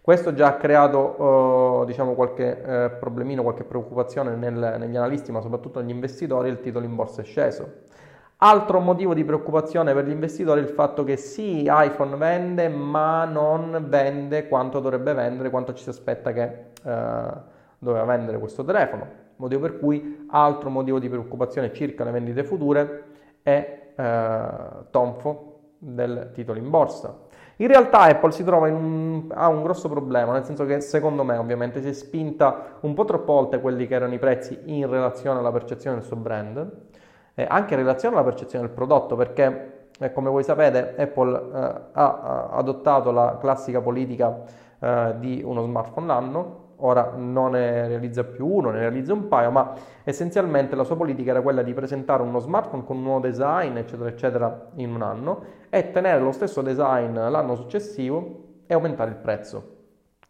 Questo 0.00 0.34
già 0.34 0.48
ha 0.48 0.56
creato 0.56 1.82
eh, 1.82 1.86
diciamo 1.86 2.14
qualche 2.14 2.62
eh, 2.64 2.90
problemino, 2.98 3.44
qualche 3.44 3.62
preoccupazione 3.62 4.34
nel, 4.34 4.74
negli 4.76 4.96
analisti, 4.96 5.30
ma 5.30 5.40
soprattutto 5.40 5.78
negli 5.78 5.90
investitori, 5.90 6.48
il 6.48 6.60
titolo 6.60 6.84
in 6.84 6.96
borsa 6.96 7.20
è 7.20 7.24
sceso. 7.24 7.82
Altro 8.42 8.80
motivo 8.80 9.12
di 9.12 9.22
preoccupazione 9.22 9.92
per 9.92 10.06
gli 10.06 10.12
investitori 10.12 10.60
è 10.60 10.62
il 10.62 10.70
fatto 10.70 11.04
che 11.04 11.18
sì, 11.18 11.68
iPhone 11.68 12.16
vende, 12.16 12.68
ma 12.68 13.26
non 13.26 13.84
vende 13.86 14.48
quanto 14.48 14.80
dovrebbe 14.80 15.12
vendere, 15.12 15.50
quanto 15.50 15.74
ci 15.74 15.82
si 15.82 15.90
aspetta 15.90 16.32
che 16.32 16.42
eh, 16.82 17.22
doveva 17.76 18.04
vendere 18.04 18.38
questo 18.38 18.64
telefono. 18.64 19.06
Motivo 19.36 19.60
per 19.60 19.78
cui 19.78 20.26
altro 20.30 20.70
motivo 20.70 20.98
di 20.98 21.10
preoccupazione 21.10 21.70
circa 21.74 22.02
le 22.02 22.12
vendite 22.12 22.42
future 22.42 23.04
è 23.42 23.92
eh, 23.94 24.48
tonfo 24.90 25.58
del 25.76 26.30
titolo 26.32 26.58
in 26.58 26.70
borsa. 26.70 27.14
In 27.56 27.66
realtà 27.66 28.00
Apple 28.04 28.32
si 28.32 28.42
trova 28.42 28.68
in 28.68 28.74
un, 28.74 29.26
ha 29.34 29.48
un 29.48 29.62
grosso 29.62 29.90
problema, 29.90 30.32
nel 30.32 30.44
senso 30.44 30.64
che 30.64 30.80
secondo 30.80 31.24
me 31.24 31.36
ovviamente 31.36 31.82
si 31.82 31.88
è 31.88 31.92
spinta 31.92 32.78
un 32.80 32.94
po' 32.94 33.04
troppo 33.04 33.34
oltre 33.34 33.60
quelli 33.60 33.86
che 33.86 33.96
erano 33.96 34.14
i 34.14 34.18
prezzi 34.18 34.58
in 34.64 34.88
relazione 34.88 35.40
alla 35.40 35.52
percezione 35.52 35.96
del 35.96 36.06
suo 36.06 36.16
brand 36.16 36.88
eh, 37.34 37.46
anche 37.48 37.74
in 37.74 37.80
relazione 37.80 38.16
alla 38.16 38.24
percezione 38.24 38.66
del 38.66 38.74
prodotto, 38.74 39.16
perché 39.16 39.88
eh, 39.98 40.12
come 40.12 40.30
voi 40.30 40.42
sapete 40.42 40.94
Apple 40.96 41.36
eh, 41.36 41.80
ha, 41.92 42.48
adottato 42.52 43.10
la 43.10 43.36
classica 43.40 43.80
politica 43.80 44.42
eh, 44.78 45.14
di 45.18 45.42
uno 45.44 45.62
smartphone 45.62 46.06
l'anno, 46.06 46.68
ora 46.76 47.12
non 47.14 47.52
ne 47.52 47.86
realizza 47.86 48.24
più 48.24 48.46
uno, 48.46 48.70
ne 48.70 48.78
realizza 48.78 49.12
un 49.12 49.28
paio, 49.28 49.50
ma 49.50 49.72
essenzialmente 50.04 50.74
la 50.74 50.84
sua 50.84 50.96
politica 50.96 51.30
era 51.30 51.42
quella 51.42 51.62
di 51.62 51.74
presentare 51.74 52.22
uno 52.22 52.38
smartphone 52.38 52.84
con 52.84 52.96
un 52.96 53.02
nuovo 53.02 53.20
design, 53.20 53.76
eccetera, 53.76 54.08
eccetera, 54.08 54.68
in 54.76 54.94
un 54.94 55.02
anno 55.02 55.42
e 55.68 55.90
tenere 55.90 56.20
lo 56.20 56.32
stesso 56.32 56.62
design 56.62 57.14
l'anno 57.14 57.54
successivo 57.54 58.48
e 58.66 58.74
aumentare 58.74 59.10
il 59.10 59.16
prezzo. 59.16 59.76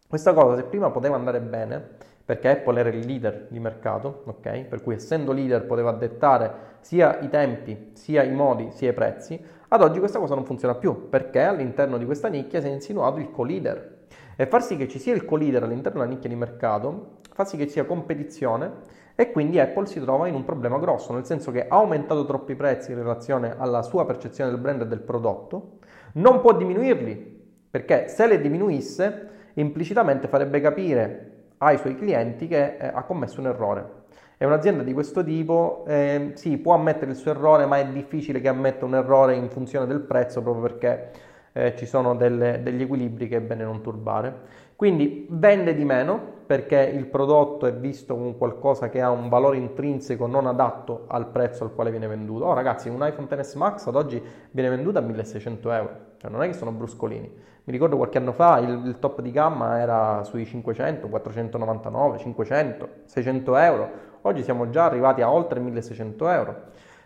Questa 0.07 0.33
cosa, 0.33 0.57
se 0.57 0.63
prima 0.63 0.89
poteva 0.89 1.15
andare 1.15 1.39
bene, 1.39 1.81
perché 2.25 2.49
Apple 2.49 2.79
era 2.79 2.89
il 2.89 3.05
leader 3.05 3.47
di 3.49 3.59
mercato, 3.59 4.23
ok? 4.25 4.65
Per 4.65 4.81
cui 4.81 4.95
essendo 4.95 5.31
leader 5.31 5.65
poteva 5.65 5.93
dettare 5.93 6.70
sia 6.81 7.19
i 7.19 7.29
tempi, 7.29 7.91
sia 7.93 8.23
i 8.23 8.31
modi, 8.31 8.69
sia 8.71 8.89
i 8.89 8.93
prezzi. 8.93 9.39
Ad 9.69 9.81
oggi 9.81 9.99
questa 9.99 10.19
cosa 10.19 10.35
non 10.35 10.45
funziona 10.45 10.75
più 10.75 11.09
perché 11.09 11.41
all'interno 11.41 11.97
di 11.97 12.05
questa 12.05 12.27
nicchia 12.27 12.59
si 12.59 12.67
è 12.67 12.71
insinuato 12.71 13.19
il 13.19 13.31
co-leader. 13.31 13.99
E 14.35 14.45
far 14.45 14.63
sì 14.63 14.75
che 14.75 14.87
ci 14.87 14.99
sia 14.99 15.13
il 15.13 15.25
co-leader 15.25 15.63
all'interno 15.63 15.99
della 15.99 16.11
nicchia 16.11 16.29
di 16.29 16.35
mercato 16.35 17.19
fa 17.33 17.45
sì 17.45 17.57
che 17.57 17.65
ci 17.65 17.73
sia 17.73 17.85
competizione 17.85 18.99
e 19.15 19.31
quindi 19.31 19.59
Apple 19.59 19.85
si 19.85 19.99
trova 19.99 20.27
in 20.27 20.35
un 20.35 20.43
problema 20.43 20.77
grosso, 20.79 21.13
nel 21.13 21.25
senso 21.25 21.51
che 21.51 21.67
ha 21.67 21.75
aumentato 21.75 22.25
troppi 22.25 22.55
prezzi 22.55 22.91
in 22.91 22.97
relazione 22.97 23.55
alla 23.57 23.81
sua 23.81 24.05
percezione 24.05 24.49
del 24.49 24.59
brand 24.59 24.81
e 24.81 24.87
del 24.87 25.01
prodotto, 25.01 25.77
non 26.13 26.41
può 26.41 26.55
diminuirli 26.55 27.39
perché 27.69 28.07
se 28.07 28.27
le 28.27 28.41
diminuisse 28.41 29.29
implicitamente 29.53 30.27
farebbe 30.27 30.59
capire 30.59 31.31
ai 31.57 31.77
suoi 31.77 31.95
clienti 31.95 32.47
che 32.47 32.77
eh, 32.77 32.87
ha 32.87 33.03
commesso 33.03 33.39
un 33.39 33.47
errore. 33.47 34.00
E 34.41 34.45
un'azienda 34.45 34.81
di 34.81 34.91
questo 34.91 35.23
tipo 35.23 35.83
eh, 35.85 36.31
sì, 36.33 36.57
può 36.57 36.73
ammettere 36.73 37.11
il 37.11 37.17
suo 37.17 37.29
errore, 37.29 37.67
ma 37.67 37.77
è 37.77 37.85
difficile 37.85 38.41
che 38.41 38.47
ammetta 38.47 38.85
un 38.85 38.95
errore 38.95 39.35
in 39.35 39.51
funzione 39.51 39.85
del 39.85 39.99
prezzo 39.99 40.41
proprio 40.41 40.63
perché 40.63 41.11
eh, 41.51 41.75
ci 41.75 41.85
sono 41.85 42.15
delle, 42.15 42.59
degli 42.63 42.81
equilibri 42.81 43.27
che 43.27 43.37
è 43.37 43.39
bene 43.39 43.63
non 43.63 43.83
turbare. 43.83 44.33
Quindi 44.75 45.27
vende 45.29 45.75
di 45.75 45.85
meno 45.85 46.19
perché 46.47 46.79
il 46.79 47.05
prodotto 47.05 47.67
è 47.67 47.73
visto 47.75 48.15
come 48.15 48.35
qualcosa 48.35 48.89
che 48.89 48.99
ha 48.99 49.11
un 49.11 49.29
valore 49.29 49.57
intrinseco 49.57 50.25
non 50.25 50.47
adatto 50.47 51.03
al 51.05 51.27
prezzo 51.27 51.63
al 51.63 51.75
quale 51.75 51.91
viene 51.91 52.07
venduto. 52.07 52.45
Oh 52.45 52.53
ragazzi, 52.53 52.89
un 52.89 53.05
iPhone 53.07 53.27
XS 53.27 53.53
Max 53.53 53.85
ad 53.85 53.95
oggi 53.95 54.19
viene 54.49 54.69
venduto 54.69 54.97
a 54.97 55.01
1600 55.01 55.71
euro, 55.71 55.97
cioè 56.17 56.31
non 56.31 56.41
è 56.41 56.47
che 56.47 56.53
sono 56.53 56.71
bruscolini. 56.71 57.31
Mi 57.63 57.71
ricordo 57.71 57.95
qualche 57.95 58.17
anno 58.17 58.31
fa 58.31 58.57
il, 58.57 58.87
il 58.87 58.97
top 58.97 59.21
di 59.21 59.29
gamma 59.29 59.79
era 59.79 60.23
sui 60.23 60.47
500, 60.47 61.07
499, 61.09 62.17
500, 62.17 62.89
600 63.05 63.55
euro. 63.57 64.09
Oggi 64.23 64.43
siamo 64.43 64.69
già 64.69 64.85
arrivati 64.85 65.21
a 65.21 65.31
oltre 65.31 65.59
1600 65.59 66.29
euro. 66.29 66.55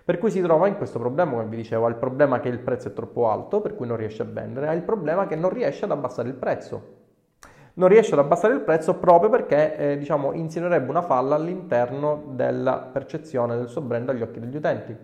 Per 0.03 0.17
cui 0.17 0.29
si 0.29 0.41
trova 0.41 0.67
in 0.67 0.75
questo 0.75 0.99
problema, 0.99 1.31
come 1.31 1.45
vi 1.45 1.55
dicevo, 1.55 1.85
ha 1.85 1.89
il 1.89 1.95
problema 1.95 2.39
che 2.39 2.49
il 2.49 2.59
prezzo 2.59 2.89
è 2.89 2.93
troppo 2.93 3.29
alto, 3.29 3.61
per 3.61 3.73
cui 3.73 3.87
non 3.87 3.95
riesce 3.95 4.21
a 4.21 4.25
vendere, 4.25 4.67
ha 4.67 4.73
il 4.73 4.83
problema 4.83 5.25
che 5.25 5.35
non 5.35 5.49
riesce 5.49 5.85
ad 5.85 5.91
abbassare 5.91 6.27
il 6.27 6.35
prezzo. 6.35 7.03
Non 7.75 7.87
riesce 7.87 8.13
ad 8.13 8.19
abbassare 8.19 8.53
il 8.53 8.61
prezzo 8.61 8.95
proprio 8.95 9.29
perché 9.29 9.77
eh, 9.77 9.97
diciamo, 9.97 10.33
insinuerebbe 10.33 10.89
una 10.89 11.01
falla 11.01 11.35
all'interno 11.35 12.23
della 12.31 12.77
percezione 12.77 13.55
del 13.55 13.67
suo 13.67 13.81
brand 13.81 14.09
agli 14.09 14.21
occhi 14.21 14.39
degli 14.39 14.55
utenti. 14.55 14.95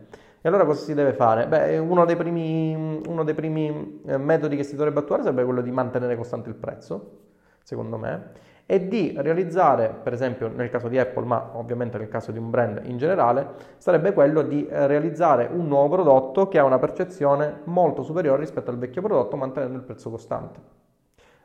E 0.44 0.48
allora 0.48 0.66
cosa 0.66 0.84
si 0.84 0.94
deve 0.94 1.14
fare? 1.14 1.48
Beh, 1.48 1.78
uno 1.78 2.06
dei 2.06 2.16
primi, 2.16 3.02
uno 3.08 3.24
dei 3.24 3.34
primi 3.34 4.02
eh, 4.06 4.18
metodi 4.18 4.56
che 4.56 4.64
si 4.64 4.76
dovrebbe 4.76 5.00
attuare 5.00 5.24
sarebbe 5.24 5.46
quello 5.46 5.62
di 5.62 5.72
mantenere 5.72 6.16
costante 6.16 6.50
il 6.50 6.56
prezzo, 6.56 7.20
secondo 7.64 7.98
me, 7.98 8.32
e 8.66 8.88
di 8.88 9.14
realizzare, 9.18 9.94
per 10.02 10.14
esempio 10.14 10.48
nel 10.48 10.70
caso 10.70 10.88
di 10.88 10.98
Apple, 10.98 11.26
ma 11.26 11.52
ovviamente 11.54 11.98
nel 11.98 12.08
caso 12.08 12.32
di 12.32 12.38
un 12.38 12.50
brand 12.50 12.82
in 12.86 12.98
generale, 12.98 13.48
sarebbe 13.78 14.14
quello 14.14 14.42
di 14.42 14.68
realizzare 14.70 15.50
un 15.52 15.68
nuovo 15.68 15.96
prodotto 15.96 16.48
che 16.48 16.60
ha 16.60 16.64
una 16.64 16.80
percezione 16.80 17.62
molto 17.66 18.04
superiore 18.04 18.40
rispetto 18.40 18.72
al 18.72 18.78
vecchio 18.78 19.02
prodotto 19.02 19.36
mantenendo 19.36 19.78
il 19.78 19.84
prezzo 19.84 20.10
costante. 20.10 20.80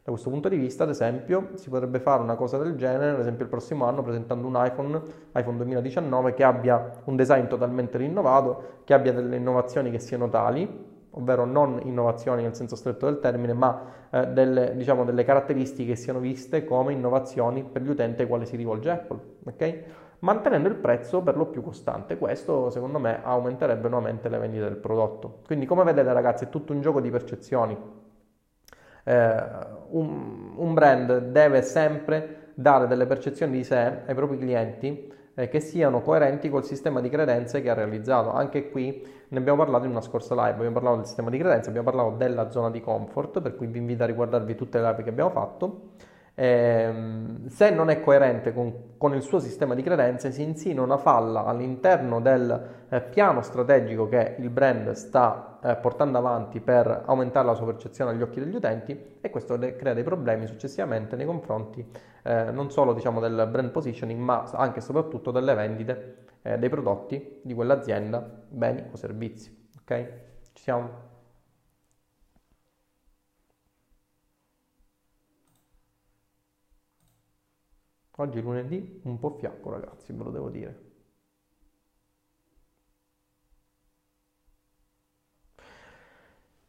Da 0.07 0.12
questo 0.12 0.31
punto 0.31 0.48
di 0.48 0.57
vista, 0.57 0.85
ad 0.85 0.90
esempio, 0.90 1.48
si 1.55 1.68
potrebbe 1.68 1.98
fare 1.98 2.22
una 2.22 2.37
cosa 2.37 2.59
del 2.59 2.76
genere, 2.76 3.11
ad 3.11 3.18
esempio 3.18 3.42
il 3.42 3.50
prossimo 3.50 3.87
anno 3.87 4.02
presentando 4.05 4.46
un 4.46 4.55
iPhone, 4.57 5.02
iPhone 5.35 5.57
2019, 5.57 6.33
che 6.33 6.44
abbia 6.44 6.92
un 7.07 7.16
design 7.16 7.46
totalmente 7.46 7.98
rinnovato, 7.98 8.83
che 8.85 8.94
abbia 8.94 9.12
delle 9.12 9.35
innovazioni 9.35 9.90
che 9.90 9.98
siano 9.98 10.29
tali, 10.29 10.86
ovvero 11.16 11.44
non 11.44 11.81
innovazioni 11.85 12.42
nel 12.42 12.55
senso 12.55 12.76
stretto 12.76 13.07
del 13.07 13.20
termine, 13.20 13.52
ma 13.52 13.83
eh, 14.11 14.26
delle, 14.29 14.74
diciamo, 14.76 15.05
delle, 15.05 15.24
caratteristiche 15.24 15.92
che 15.92 15.96
siano 15.96 16.18
viste 16.18 16.64
come 16.64 16.92
innovazioni 16.92 17.62
per 17.64 17.83
gli 17.83 17.90
utenti 17.90 18.22
ai 18.22 18.29
quali 18.29 18.46
si 18.46 18.57
rivolge 18.57 18.90
Apple, 18.90 19.18
ok? 19.44 19.83
mantenendo 20.20 20.68
il 20.68 20.76
prezzo 20.76 21.20
per 21.22 21.37
lo 21.37 21.46
più 21.46 21.62
costante. 21.62 22.16
Questo, 22.16 22.70
secondo 22.70 22.98
me, 22.98 23.20
aumenterebbe 23.22 23.88
nuovamente 23.88 24.29
le 24.29 24.38
vendite 24.38 24.64
del 24.64 24.76
prodotto. 24.76 25.40
Quindi, 25.46 25.66
come 25.66 25.85
vedete, 25.85 26.12
ragazzi, 26.12 26.44
è 26.44 26.48
tutto 26.48 26.72
un 26.72 26.81
gioco 26.81 27.00
di 27.00 27.11
percezioni 27.11 27.76
eh, 29.07 29.44
un, 29.90 30.55
un, 30.57 30.74
brand 30.74 31.18
deve 31.31 31.62
sempre 31.62 32.50
dare 32.55 32.88
delle 32.88 33.07
percezioni 33.07 33.52
di 33.52 33.62
sé 33.62 34.00
ai 34.05 34.14
propri 34.14 34.37
clienti 34.37 35.12
eh, 35.37 35.49
che 35.49 35.61
siano 35.61 36.01
coerenti 36.01 36.49
col 36.49 36.64
sistema 36.64 37.01
di 37.01 37.09
credenze 37.09 37.62
che 37.62 37.70
ha 37.70 37.75
realizzato. 37.75 38.33
Anche 38.33 38.70
qui 38.70 39.07
ne 39.29 39.38
abbiamo 39.38 39.59
parlato 39.59 39.85
in 39.85 39.90
una 39.90 40.01
scorsa 40.01 40.35
live, 40.35 40.55
abbiamo 40.55 40.72
parlato 40.72 40.96
del 40.96 41.07
sistema 41.07 41.31
di 41.31 41.38
credenze, 41.38 41.68
abbiamo 41.68 41.90
parlato 41.90 42.16
della 42.16 42.51
zona 42.51 42.70
di 42.70 42.81
comfort, 42.81 43.40
per 43.40 43.55
cui 43.55 43.66
vi 43.66 43.79
invito 43.79 44.03
a 44.03 44.07
riguardarvi 44.07 44.55
tutte 44.55 44.81
le 44.81 44.88
live 44.88 45.03
che 45.03 45.11
abbiamo 45.11 45.31
fatto. 45.31 45.81
Eh, 46.38 46.92
se 47.46 47.70
non 47.70 47.88
è 47.88 48.01
coerente 48.01 48.53
con, 48.53 48.99
con, 48.99 49.14
il 49.14 49.22
suo 49.22 49.38
sistema 49.38 49.75
di 49.75 49.83
credenze, 49.83 50.33
si 50.33 50.42
insinua 50.42 50.85
una 50.85 50.99
falla 50.99 51.44
all'interno 51.44 52.20
del 52.20 52.68
eh, 52.88 53.01
piano 53.01 53.40
strategico 53.40 54.07
che 54.09 54.37
il 54.38 54.51
brand 54.51 54.90
sta 54.92 55.56
eh, 55.66 55.76
portando 55.76 56.18
avanti 56.18 56.61
per 56.61 57.02
aumentare 57.07 57.46
la 57.46 57.55
sua 57.55 57.66
percezione 57.66 58.12
agli 58.12 58.22
occhi 58.22 58.38
degli 58.38 58.55
utenti 58.55 59.16
e 59.20 59.31
questo 59.31 59.59
crea 59.59 59.94
dei 59.94 60.05
problemi 60.05 60.46
successivamente 60.46 61.16
nei 61.16 61.26
confronti 61.26 61.85
eh, 62.22 62.50
non 62.50 62.70
solo 62.70 62.92
diciamo, 62.92 63.20
del 63.20 63.48
brand 63.50 63.70
positioning, 63.70 64.20
ma 64.20 64.42
anche 64.52 64.79
e 64.79 64.83
soprattutto 64.83 65.31
delle 65.31 65.55
vendite 65.55 66.24
eh, 66.42 66.59
dei 66.59 66.68
prodotti 66.68 67.40
di 67.42 67.55
quell'azienda, 67.55 68.18
beni 68.48 68.83
o 68.92 68.96
servizi. 68.96 69.68
Okay? 69.81 70.07
Ci 70.52 70.62
siamo? 70.62 71.14
Oggi 78.18 78.38
è 78.38 78.42
lunedì, 78.42 79.00
un 79.05 79.18
po' 79.18 79.31
fiacco 79.31 79.70
ragazzi, 79.70 80.12
ve 80.12 80.24
lo 80.24 80.31
devo 80.31 80.48
dire. 80.48 80.86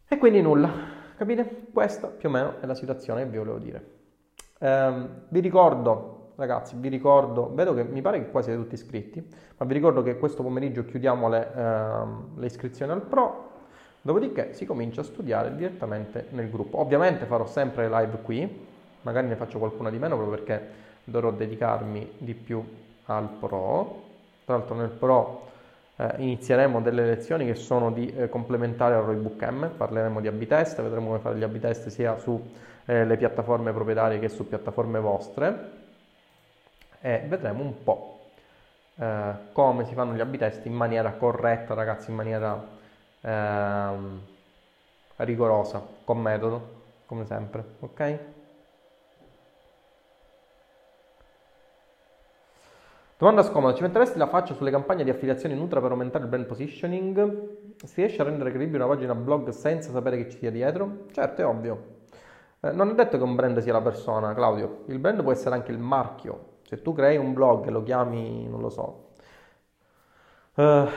E 0.09 0.17
quindi 0.17 0.41
nulla, 0.41 0.71
capite? 1.17 1.67
Questa 1.73 2.07
più 2.07 2.29
o 2.29 2.31
meno 2.31 2.61
è 2.61 2.65
la 2.65 2.75
situazione 2.75 3.23
che 3.23 3.29
vi 3.29 3.37
volevo 3.37 3.57
dire. 3.57 3.85
Eh, 4.57 5.07
vi 5.27 5.41
ricordo, 5.41 6.31
ragazzi, 6.35 6.77
vi 6.77 6.87
ricordo, 6.87 7.53
vedo 7.53 7.73
che 7.73 7.83
mi 7.83 8.01
pare 8.01 8.19
che 8.19 8.31
qua 8.31 8.41
siete 8.41 8.57
tutti 8.57 8.75
iscritti, 8.75 9.27
ma 9.57 9.65
vi 9.65 9.73
ricordo 9.73 10.03
che 10.03 10.17
questo 10.17 10.43
pomeriggio 10.43 10.85
chiudiamo 10.85 11.27
le, 11.27 11.53
eh, 11.53 12.39
le 12.39 12.45
iscrizioni 12.45 12.93
al 12.93 13.01
Pro, 13.01 13.49
dopodiché 14.01 14.53
si 14.53 14.65
comincia 14.65 15.01
a 15.01 15.03
studiare 15.03 15.53
direttamente 15.53 16.27
nel 16.29 16.49
gruppo. 16.49 16.79
Ovviamente 16.79 17.25
farò 17.25 17.45
sempre 17.45 17.89
live 17.89 18.21
qui, 18.21 18.65
magari 19.01 19.27
ne 19.27 19.35
faccio 19.35 19.59
qualcuna 19.59 19.89
di 19.89 19.99
meno 19.99 20.15
proprio 20.15 20.37
perché 20.37 20.69
dovrò 21.03 21.31
dedicarmi 21.31 22.13
di 22.17 22.33
più 22.33 22.63
al 23.07 23.27
Pro. 23.27 24.03
Tra 24.45 24.55
l'altro 24.55 24.75
nel 24.75 24.89
Pro 24.89 25.47
eh, 25.97 26.13
inizieremo 26.17 26.81
delle 26.81 27.05
lezioni 27.05 27.45
che 27.45 27.55
sono 27.55 27.91
di 27.91 28.13
eh, 28.15 28.29
complementare 28.29 28.95
al 28.95 29.03
Roybook 29.03 29.43
M, 29.43 29.69
parleremo 29.75 30.21
di 30.21 30.27
AB-test, 30.27 30.81
vedremo 30.81 31.07
come 31.07 31.19
fare 31.19 31.37
gli 31.37 31.43
AB-test 31.43 31.87
sia 31.89 32.17
sulle 32.19 32.43
eh, 32.85 33.17
piattaforme 33.17 33.73
proprietarie 33.73 34.19
che 34.19 34.29
su 34.29 34.47
piattaforme 34.47 34.99
vostre 34.99 35.71
e 37.01 37.23
vedremo 37.27 37.63
un 37.63 37.83
po' 37.83 38.29
eh, 38.95 39.31
come 39.51 39.85
si 39.85 39.93
fanno 39.93 40.13
gli 40.13 40.19
AB-test 40.19 40.65
in 40.65 40.73
maniera 40.73 41.11
corretta, 41.13 41.73
ragazzi, 41.73 42.09
in 42.09 42.15
maniera 42.15 42.65
ehm, 43.21 44.21
rigorosa, 45.17 45.85
con 46.03 46.19
metodo, 46.19 46.75
come 47.05 47.25
sempre, 47.25 47.63
ok? 47.79 48.19
Domanda 53.19 53.41
scomoda, 53.41 53.73
ci 53.73 53.81
metteresti 53.81 54.19
la 54.19 54.27
faccia 54.27 54.53
sulle 54.53 54.69
campagne 54.69 55.03
di 55.03 55.09
affiliazione 55.09 55.55
Nutra 55.55 55.81
per 55.81 55.89
aumentare 55.89 56.25
il 56.25 56.29
brand 56.29 56.45
positioning? 56.45 57.73
Si 57.83 57.95
riesce 57.95 58.21
a 58.21 58.25
rendere 58.25 58.51
credibile 58.51 58.83
una 58.83 58.93
pagina 58.93 59.15
blog 59.15 59.49
senza 59.49 59.89
sapere 59.89 60.17
che 60.17 60.29
ci 60.29 60.37
sia 60.37 60.51
dietro? 60.51 61.05
Certo, 61.11 61.41
è 61.41 61.45
ovvio. 61.47 61.95
Eh, 62.59 62.71
non 62.73 62.89
è 62.91 62.93
detto 62.93 63.17
che 63.17 63.23
un 63.23 63.33
brand 63.33 63.57
sia 63.57 63.73
la 63.73 63.81
persona, 63.81 64.35
Claudio. 64.35 64.83
Il 64.89 64.99
brand 64.99 65.23
può 65.23 65.31
essere 65.31 65.55
anche 65.55 65.71
il 65.71 65.79
marchio. 65.79 66.57
Se 66.61 66.83
tu 66.83 66.93
crei 66.93 67.17
un 67.17 67.33
blog 67.33 67.65
e 67.65 67.71
lo 67.71 67.81
chiami, 67.81 68.47
non 68.47 68.61
lo 68.61 68.69
so, 68.69 69.13
uh, 70.53 70.87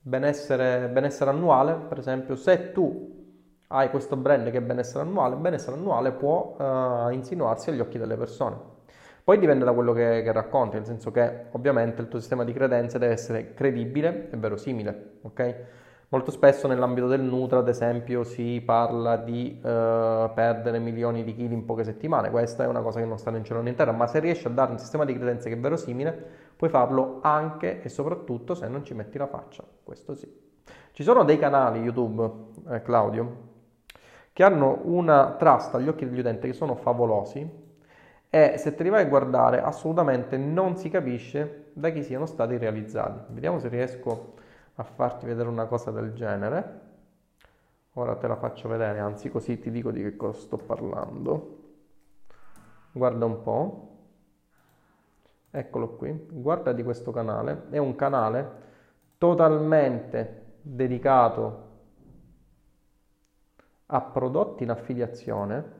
benessere, 0.00 0.88
benessere 0.88 1.30
annuale, 1.30 1.74
per 1.74 1.98
esempio, 1.98 2.34
se 2.34 2.72
tu 2.72 3.18
hai 3.68 3.88
questo 3.90 4.16
brand 4.16 4.50
che 4.50 4.58
è 4.58 4.62
benessere 4.62 5.04
annuale, 5.04 5.36
benessere 5.36 5.76
annuale 5.76 6.10
può 6.10 6.56
uh, 6.58 7.10
insinuarsi 7.10 7.70
agli 7.70 7.78
occhi 7.78 7.98
delle 7.98 8.16
persone. 8.16 8.78
Poi 9.22 9.38
dipende 9.38 9.64
da 9.64 9.72
quello 9.72 9.92
che, 9.92 10.22
che, 10.22 10.32
racconti, 10.32 10.76
nel 10.76 10.86
senso 10.86 11.10
che 11.10 11.46
ovviamente 11.52 12.00
il 12.00 12.08
tuo 12.08 12.18
sistema 12.18 12.44
di 12.44 12.52
credenze 12.52 12.98
deve 12.98 13.12
essere 13.12 13.54
credibile 13.54 14.28
e 14.30 14.36
verosimile, 14.36 15.18
ok? 15.22 15.56
Molto 16.12 16.32
spesso 16.32 16.66
nell'ambito 16.66 17.06
del 17.06 17.20
Nutra, 17.20 17.60
ad 17.60 17.68
esempio, 17.68 18.24
si 18.24 18.60
parla 18.64 19.16
di 19.16 19.56
uh, 19.58 20.32
perdere 20.34 20.80
milioni 20.80 21.22
di 21.22 21.36
chili 21.36 21.54
in 21.54 21.64
poche 21.64 21.84
settimane. 21.84 22.30
Questa 22.30 22.64
è 22.64 22.66
una 22.66 22.80
cosa 22.80 22.98
che 22.98 23.06
non 23.06 23.16
sta 23.16 23.30
nel 23.30 23.44
cielo 23.44 23.60
né 23.60 23.70
in 23.70 23.76
terra, 23.76 23.92
ma 23.92 24.08
se 24.08 24.18
riesci 24.18 24.48
a 24.48 24.50
dare 24.50 24.72
un 24.72 24.78
sistema 24.78 25.04
di 25.04 25.14
credenze 25.14 25.48
che 25.48 25.54
è 25.54 25.58
verosimile, 25.58 26.26
puoi 26.56 26.68
farlo 26.68 27.20
anche 27.22 27.80
e 27.80 27.88
soprattutto 27.88 28.56
se 28.56 28.66
non 28.66 28.82
ci 28.82 28.92
metti 28.92 29.18
la 29.18 29.28
faccia. 29.28 29.62
Questo 29.84 30.16
sì. 30.16 30.28
Ci 30.90 31.02
sono 31.04 31.22
dei 31.22 31.38
canali 31.38 31.78
YouTube, 31.78 32.28
eh, 32.70 32.82
Claudio, 32.82 33.36
che 34.32 34.42
hanno 34.42 34.80
una 34.82 35.36
trust 35.38 35.76
agli 35.76 35.86
occhi 35.86 36.08
degli 36.08 36.18
utenti 36.18 36.48
che 36.48 36.54
sono 36.54 36.74
favolosi, 36.74 37.48
e 38.32 38.58
se 38.58 38.76
te 38.76 38.84
li 38.84 38.90
vai 38.90 39.02
a 39.02 39.08
guardare 39.08 39.60
assolutamente 39.60 40.36
non 40.36 40.76
si 40.76 40.88
capisce 40.88 41.72
da 41.72 41.90
chi 41.90 42.04
siano 42.04 42.26
stati 42.26 42.56
realizzati. 42.56 43.32
Vediamo 43.32 43.58
se 43.58 43.68
riesco 43.68 44.34
a 44.74 44.84
farti 44.84 45.26
vedere 45.26 45.48
una 45.48 45.66
cosa 45.66 45.90
del 45.90 46.12
genere. 46.12 46.88
Ora 47.94 48.14
te 48.14 48.28
la 48.28 48.36
faccio 48.36 48.68
vedere, 48.68 49.00
anzi 49.00 49.30
così 49.30 49.58
ti 49.58 49.72
dico 49.72 49.90
di 49.90 50.00
che 50.00 50.14
cosa 50.14 50.38
sto 50.38 50.56
parlando. 50.56 51.58
Guarda 52.92 53.24
un 53.24 53.42
po'. 53.42 53.88
Eccolo 55.50 55.96
qui, 55.96 56.28
guarda 56.30 56.72
di 56.72 56.84
questo 56.84 57.10
canale. 57.10 57.64
È 57.70 57.78
un 57.78 57.96
canale 57.96 58.68
totalmente 59.18 60.54
dedicato 60.62 61.68
a 63.86 64.00
prodotti 64.00 64.62
in 64.62 64.70
affiliazione 64.70 65.78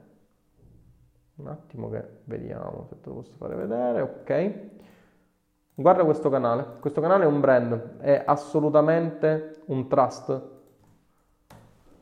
un 1.41 1.49
attimo 1.49 1.89
che 1.91 2.05
vediamo 2.25 2.87
se 2.89 3.01
te 3.01 3.09
lo 3.09 3.17
posso 3.17 3.33
fare 3.37 3.55
vedere 3.55 4.01
ok. 4.01 4.55
Guarda 5.75 6.05
questo 6.05 6.29
canale. 6.29 6.79
Questo 6.79 7.01
canale 7.01 7.25
è 7.25 7.27
un 7.27 7.41
brand 7.41 7.99
è 7.99 8.23
assolutamente 8.27 9.63
un 9.67 9.89
trust 9.89 10.31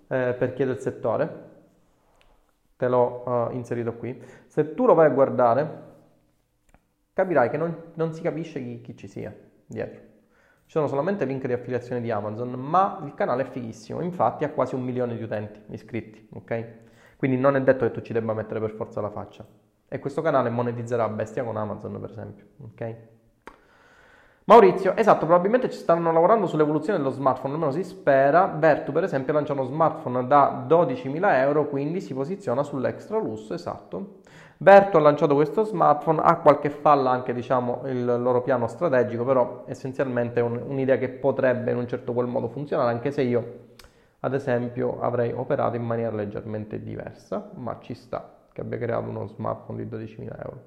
eh, 0.09 0.35
per 0.37 0.53
chi 0.53 0.63
è 0.63 0.67
del 0.67 0.81
settore. 0.81 1.47
Te 2.77 2.89
l'ho 2.89 3.23
uh, 3.25 3.55
inserito 3.55 3.95
qui. 3.95 4.21
Se 4.47 4.75
tu 4.75 4.87
lo 4.87 4.95
vai 4.95 5.07
a 5.07 5.11
guardare 5.11 5.87
capirai 7.13 7.51
che 7.51 7.57
non, 7.57 7.77
non 7.95 8.13
si 8.13 8.23
capisce 8.23 8.63
chi, 8.63 8.81
chi 8.81 8.97
ci 8.97 9.09
sia 9.09 9.35
dietro. 9.67 10.01
Ci 10.67 10.75
sono 10.75 10.87
solamente 10.87 11.25
link 11.25 11.47
di 11.47 11.53
affiliazione 11.53 12.01
di 12.01 12.11
Amazon, 12.13 12.51
ma 12.51 13.01
il 13.05 13.15
canale 13.15 13.43
è 13.43 13.47
fighissimo, 13.47 14.01
infatti 14.03 14.45
ha 14.45 14.51
quasi 14.51 14.77
un 14.77 14.83
milione 14.83 15.17
di 15.17 15.23
utenti 15.23 15.61
iscritti, 15.71 16.29
ok? 16.35 16.75
Quindi 17.19 17.37
non 17.37 17.57
è 17.57 17.63
detto 17.63 17.85
che 17.85 17.91
tu 17.91 18.01
ci 18.01 18.13
debba 18.13 18.33
mettere 18.33 18.61
per 18.61 18.71
forza 18.71 19.01
la 19.01 19.11
faccia. 19.11 19.45
E 19.89 19.99
questo 19.99 20.23
canale 20.23 20.51
monetizzerà 20.51 21.03
a 21.03 21.09
bestia 21.09 21.43
con 21.43 21.57
Amazon, 21.57 21.99
per 21.99 22.11
esempio. 22.11 22.45
Ok? 22.63 22.97
Maurizio, 24.45 24.95
esatto, 24.95 25.27
probabilmente 25.27 25.69
ci 25.69 25.79
stanno 25.79 26.13
lavorando 26.13 26.47
sull'evoluzione 26.47 26.97
dello 26.97 27.11
smartphone, 27.11 27.55
almeno 27.55 27.73
si 27.73 27.83
spera. 27.83 28.47
Vertu, 28.47 28.93
per 28.93 29.03
esempio, 29.03 29.33
lancia 29.33 29.53
uno 29.53 29.65
smartphone 29.65 30.29
da 30.29 30.65
12.000 30.69 31.35
euro, 31.41 31.69
quindi 31.69 32.01
si 32.01 32.15
posiziona 32.15 32.63
sull'extra 32.63 33.19
lusso, 33.19 33.53
esatto. 33.53 34.21
Vertu 34.59 34.97
ha 34.97 35.01
lanciato 35.01 35.35
questo 35.35 35.65
smartphone, 35.65 36.21
ha 36.23 36.37
qualche 36.37 36.71
falla 36.71 37.11
anche, 37.11 37.35
diciamo, 37.35 37.83
il 37.87 38.05
loro 38.05 38.43
piano 38.43 38.69
strategico, 38.69 39.25
però 39.25 39.65
essenzialmente 39.67 40.39
è 40.39 40.43
un, 40.45 40.63
un'idea 40.65 40.99
che 40.99 41.09
potrebbe 41.09 41.73
in 41.73 41.77
un 41.79 41.89
certo 41.89 42.13
qual 42.13 42.29
modo 42.29 42.49
funzionare, 42.49 42.91
anche 42.93 43.11
se 43.11 43.23
io 43.23 43.68
ad 44.21 44.35
esempio 44.35 45.01
avrei 45.01 45.33
operato 45.33 45.77
in 45.77 45.85
maniera 45.85 46.15
leggermente 46.15 46.83
diversa, 46.83 47.51
ma 47.55 47.79
ci 47.81 47.95
sta 47.95 48.37
che 48.53 48.61
abbia 48.61 48.79
creato 48.79 49.09
uno 49.09 49.27
smartphone 49.27 49.85
di 49.85 49.97
12.000 49.97 50.23
euro. 50.43 50.63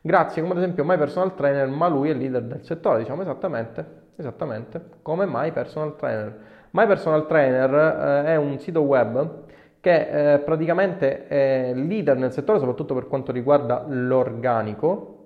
Grazie, 0.00 0.40
come 0.40 0.54
ad 0.54 0.60
esempio 0.60 0.84
My 0.84 0.96
Personal 0.96 1.34
Trainer, 1.34 1.68
ma 1.68 1.86
lui 1.88 2.08
è 2.08 2.14
leader 2.14 2.42
del 2.42 2.64
settore, 2.64 3.00
diciamo 3.00 3.20
esattamente, 3.20 3.84
esattamente 4.16 4.82
come 5.02 5.26
My 5.28 5.52
Personal 5.52 5.94
Trainer. 5.96 6.38
My 6.70 6.86
Personal 6.86 7.26
Trainer 7.26 7.74
eh, 7.74 8.32
è 8.32 8.36
un 8.36 8.58
sito 8.58 8.80
web 8.80 9.42
che 9.80 10.34
eh, 10.34 10.38
praticamente 10.38 11.26
è 11.26 11.72
leader 11.74 12.16
nel 12.16 12.32
settore 12.32 12.58
soprattutto 12.58 12.94
per 12.94 13.08
quanto 13.08 13.32
riguarda 13.32 13.84
l'organico, 13.86 15.16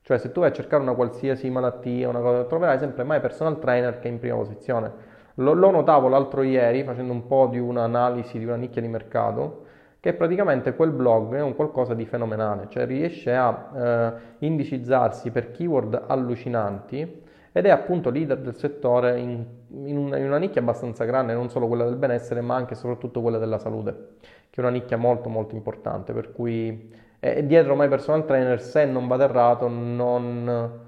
cioè 0.00 0.18
se 0.18 0.32
tu 0.32 0.40
vai 0.40 0.48
a 0.48 0.52
cercare 0.52 0.82
una 0.82 0.94
qualsiasi 0.94 1.48
malattia, 1.48 2.08
una 2.08 2.20
cosa, 2.20 2.44
troverai 2.44 2.78
sempre 2.78 3.04
My 3.04 3.20
Personal 3.20 3.60
Trainer 3.60 4.00
che 4.00 4.08
è 4.08 4.10
in 4.10 4.18
prima 4.18 4.34
posizione 4.34 5.10
lo, 5.36 5.52
lo 5.52 5.70
notavo 5.70 6.08
l'altro 6.08 6.42
ieri 6.42 6.84
facendo 6.84 7.12
un 7.12 7.26
po' 7.26 7.46
di 7.50 7.58
un'analisi 7.58 8.38
di 8.38 8.44
una 8.44 8.56
nicchia 8.56 8.80
di 8.80 8.88
mercato 8.88 9.66
che 10.02 10.14
praticamente 10.14 10.74
quel 10.74 10.90
blog 10.90 11.36
è 11.36 11.40
un 11.40 11.54
qualcosa 11.54 11.94
di 11.94 12.04
fenomenale, 12.06 12.66
cioè 12.68 12.86
riesce 12.86 13.32
a 13.36 13.70
eh, 13.72 14.12
indicizzarsi 14.38 15.30
per 15.30 15.52
keyword 15.52 16.06
allucinanti 16.08 17.22
ed 17.52 17.66
è 17.66 17.68
appunto 17.68 18.10
leader 18.10 18.40
del 18.40 18.56
settore 18.56 19.20
in, 19.20 19.46
in, 19.68 19.96
una, 19.96 20.16
in, 20.16 20.24
una, 20.24 20.38
nicchia 20.38 20.60
abbastanza 20.60 21.04
grande, 21.04 21.34
non 21.34 21.50
solo 21.50 21.68
quella 21.68 21.84
del 21.84 21.94
benessere, 21.94 22.40
ma 22.40 22.56
anche 22.56 22.72
e 22.72 22.76
soprattutto 22.76 23.20
quella 23.20 23.38
della 23.38 23.58
salute, 23.58 24.16
che 24.50 24.60
è 24.60 24.64
una 24.64 24.70
nicchia 24.70 24.96
molto 24.96 25.28
molto 25.28 25.54
importante, 25.54 26.12
per 26.12 26.32
cui 26.32 26.92
è 27.20 27.44
dietro 27.44 27.76
My 27.76 27.86
Personal 27.86 28.24
Trainer, 28.24 28.60
se 28.60 28.84
non 28.84 29.06
vado 29.06 29.22
errato, 29.22 29.68
non, 29.68 30.80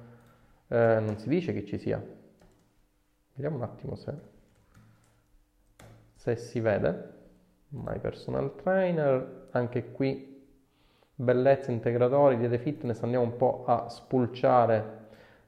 eh, 0.66 0.98
non 0.98 1.16
si 1.18 1.28
dice 1.28 1.52
che 1.52 1.64
ci 1.64 1.78
sia. 1.78 2.02
Vediamo 3.35 3.59
un 3.59 3.62
attimo 3.62 3.94
se 3.94 4.33
se 6.24 6.37
si 6.37 6.58
vede 6.58 7.12
My 7.68 7.98
Personal 7.98 8.54
Trainer 8.54 9.48
anche 9.50 9.92
qui 9.92 10.42
bellezza 11.14 11.70
integratori 11.70 12.38
diete 12.38 12.56
fitness 12.56 13.02
andiamo 13.02 13.26
un 13.26 13.37
po' 13.37 13.64
a 13.66 13.90
spulciare 13.90 15.02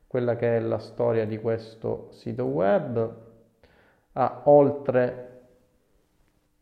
quella 0.06 0.36
che 0.36 0.58
è 0.58 0.60
la 0.60 0.78
storia 0.78 1.24
di 1.24 1.38
questo 1.38 2.08
sito 2.10 2.44
web. 2.44 3.24
Ha 4.12 4.42
oltre 4.44 5.40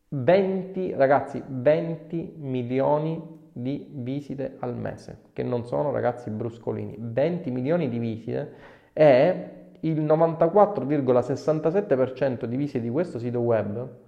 20 0.07 0.93
ragazzi 0.93 1.43
20 1.45 2.35
milioni 2.37 3.49
di 3.51 3.85
visite 3.91 4.55
al 4.59 4.77
mese 4.77 5.23
che 5.33 5.43
non 5.43 5.65
sono 5.65 5.91
ragazzi 5.91 6.29
bruscolini. 6.29 6.95
20 6.97 7.51
milioni 7.51 7.89
di 7.89 7.99
visite 7.99 8.53
e 8.93 9.49
il 9.81 10.01
94,67% 10.01 12.45
di 12.45 12.55
visite 12.55 12.79
di 12.79 12.89
questo 12.89 13.19
sito 13.19 13.41
web 13.41 14.03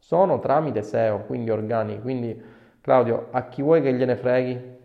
sono 0.00 0.40
tramite 0.40 0.82
SEO, 0.82 1.20
quindi 1.26 1.50
organi. 1.50 2.00
Quindi 2.00 2.42
Claudio, 2.80 3.26
a 3.30 3.44
chi 3.44 3.62
vuoi 3.62 3.82
che 3.82 3.92
gliene 3.92 4.16
freghi 4.16 4.78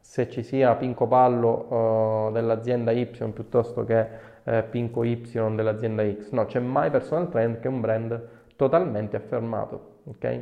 se 0.00 0.28
ci 0.28 0.42
sia 0.42 0.74
Pinco 0.74 1.06
Pallo 1.06 2.28
uh, 2.28 2.32
dell'azienda 2.32 2.90
Y 2.90 3.06
piuttosto 3.06 3.84
che 3.84 4.06
uh, 4.42 4.62
Pinco 4.68 5.04
Y 5.04 5.22
dell'azienda 5.54 6.04
X? 6.04 6.30
No, 6.32 6.44
c'è 6.44 6.60
mai 6.60 6.90
Personal 6.90 7.30
Trend 7.30 7.60
che 7.60 7.68
è 7.68 7.70
un 7.70 7.80
brand 7.80 8.28
totalmente 8.56 9.16
affermato. 9.16 9.94
Ok? 10.04 10.40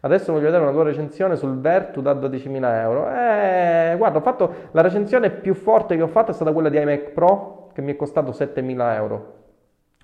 Adesso 0.00 0.32
voglio 0.32 0.46
vedere 0.46 0.62
una 0.62 0.72
tua 0.72 0.84
recensione 0.84 1.36
sul 1.36 1.60
Vertu 1.60 2.00
da 2.00 2.12
12.000 2.12 2.80
euro. 2.80 3.08
Eh, 3.08 3.94
guarda, 3.96 4.18
ho 4.18 4.22
fatto 4.22 4.54
la 4.72 4.82
recensione 4.82 5.30
più 5.30 5.54
forte 5.54 5.96
che 5.96 6.02
ho 6.02 6.08
fatto 6.08 6.30
è 6.30 6.34
stata 6.34 6.52
quella 6.52 6.68
di 6.68 6.78
iMac 6.78 7.10
Pro 7.10 7.70
che 7.72 7.82
mi 7.82 7.92
è 7.92 7.96
costato 7.96 8.32
7.000 8.32 8.94
euro. 8.94 9.40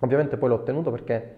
Ovviamente 0.00 0.36
poi 0.36 0.48
l'ho 0.50 0.54
ottenuto 0.56 0.90
perché, 0.90 1.36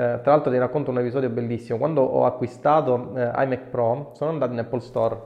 eh, 0.00 0.20
tra 0.22 0.32
l'altro 0.32 0.50
ti 0.50 0.56
racconto 0.56 0.90
un 0.90 0.98
episodio 0.98 1.28
bellissimo. 1.28 1.76
Quando 1.76 2.00
ho 2.00 2.24
acquistato 2.24 3.14
eh, 3.16 3.30
iMac 3.44 3.64
Pro 3.64 4.12
sono 4.14 4.30
andato 4.30 4.52
in 4.52 4.58
Apple 4.58 4.80
Store 4.80 5.20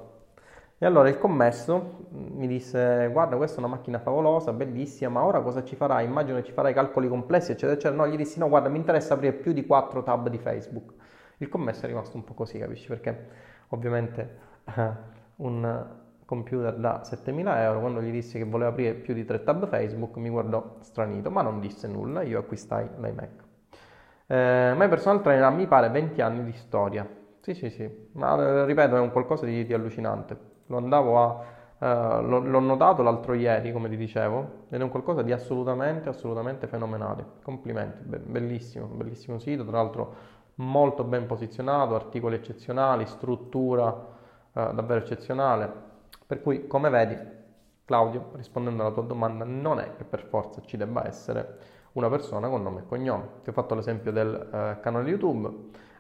e 0.79 0.85
allora 0.85 1.09
il 1.09 1.17
commesso 1.17 2.09
mi 2.11 2.49
disse 2.49 3.09
guarda 3.13 3.37
questa 3.37 3.57
è 3.57 3.65
una 3.65 3.69
macchina 3.69 4.01
favolosa, 4.01 4.53
bellissima, 4.53 5.11
ma 5.11 5.25
ora 5.25 5.41
cosa 5.43 5.63
ci 5.63 5.77
farai? 5.77 6.05
Immagino 6.05 6.39
che 6.39 6.45
ci 6.45 6.53
farai 6.53 6.75
calcoli 6.75 7.09
complessi 7.09 7.53
eccetera 7.53 7.75
eccetera. 7.75 8.03
No, 8.03 8.11
gli 8.11 8.17
dissi 8.17 8.41
no 8.41 8.49
guarda 8.49 8.69
mi 8.69 8.79
interessa 8.79 9.15
aprire 9.15 9.35
più 9.35 9.53
di 9.53 9.65
4 9.65 10.03
tab 10.03 10.29
di 10.29 10.39
Facebook. 10.39 10.93
Il 11.37 11.49
commesso 11.49 11.85
è 11.85 11.89
rimasto 11.89 12.17
un 12.17 12.25
po' 12.25 12.35
così, 12.35 12.59
capisci? 12.59 12.89
Perché 12.89 13.29
ovviamente 13.69 14.39
eh, 14.77 14.91
un 15.37 15.87
computer 16.25 16.75
da 16.75 17.05
7000 17.05 17.63
euro, 17.63 17.79
quando 17.79 18.03
gli 18.03 18.11
dissi 18.11 18.39
che 18.39 18.45
voleva 18.45 18.71
aprire 18.71 18.95
più 18.95 19.15
di 19.15 19.25
3 19.25 19.45
tab 19.45 19.69
Facebook, 19.69 20.17
mi 20.17 20.31
guardò 20.31 20.79
stranito, 20.81 21.31
ma 21.31 21.43
non 21.43 21.61
disse 21.61 21.87
nulla, 21.87 22.23
io 22.23 22.41
acquistai 22.41 22.89
l'iMac. 22.97 23.44
Eh, 24.27 24.73
My 24.75 24.89
Personal 24.89 25.21
Trainer 25.23 25.51
mi 25.53 25.67
pare 25.67 25.89
20 25.91 26.21
anni 26.23 26.45
di 26.45 26.53
storia. 26.53 27.07
Sì, 27.41 27.55
sì, 27.55 27.69
sì, 27.69 28.09
ma 28.13 28.37
eh, 28.39 28.65
ripeto, 28.65 28.97
è 28.97 29.01
un 29.01 29.11
qualcosa 29.11 29.45
di, 29.45 29.65
di 29.67 29.75
allucinante. 29.75 30.39
Lo 30.67 30.77
andavo 30.77 31.23
a... 31.23 31.53
Uh, 31.77 32.23
l'ho, 32.23 32.61
notato 32.61 33.03
l'altro 33.03 33.35
ieri, 33.35 33.71
come 33.71 33.91
ti 33.91 33.97
dicevo, 33.97 34.67
ed 34.71 34.81
è 34.81 34.83
un 34.83 34.89
qualcosa 34.89 35.21
di 35.21 35.33
assolutamente, 35.33 36.09
assolutamente 36.09 36.67
fenomenale. 36.67 37.25
Complimenti, 37.43 38.03
be- 38.05 38.21
bellissimo, 38.21 38.87
bellissimo 38.87 39.39
sito, 39.39 39.65
tra 39.67 39.77
l'altro 39.79 40.15
molto 40.57 41.05
ben 41.05 41.27
posizionato, 41.27 41.95
articoli 41.95 42.37
eccezionali, 42.37 43.05
struttura 43.05 43.89
uh, 43.91 44.73
davvero 44.73 45.01
eccezionale. 45.01 45.71
Per 46.27 46.41
cui, 46.41 46.67
come 46.67 46.89
vedi, 46.89 47.19
Claudio, 47.85 48.31
rispondendo 48.37 48.83
alla 48.83 48.93
tua 48.93 49.03
domanda, 49.03 49.45
non 49.45 49.79
è 49.79 49.95
che 49.97 50.05
per 50.05 50.25
forza 50.25 50.63
ci 50.65 50.79
debba 50.79 51.07
essere 51.07 51.59
una 51.95 52.09
persona 52.09 52.49
con 52.49 52.63
nome 52.63 52.81
e 52.81 52.87
cognome. 52.87 53.29
Ti 53.43 53.51
ho 53.51 53.53
fatto 53.53 53.75
l'esempio 53.75 54.13
del 54.13 54.49
uh, 54.51 54.81
canale 54.81 55.09
YouTube, 55.09 55.51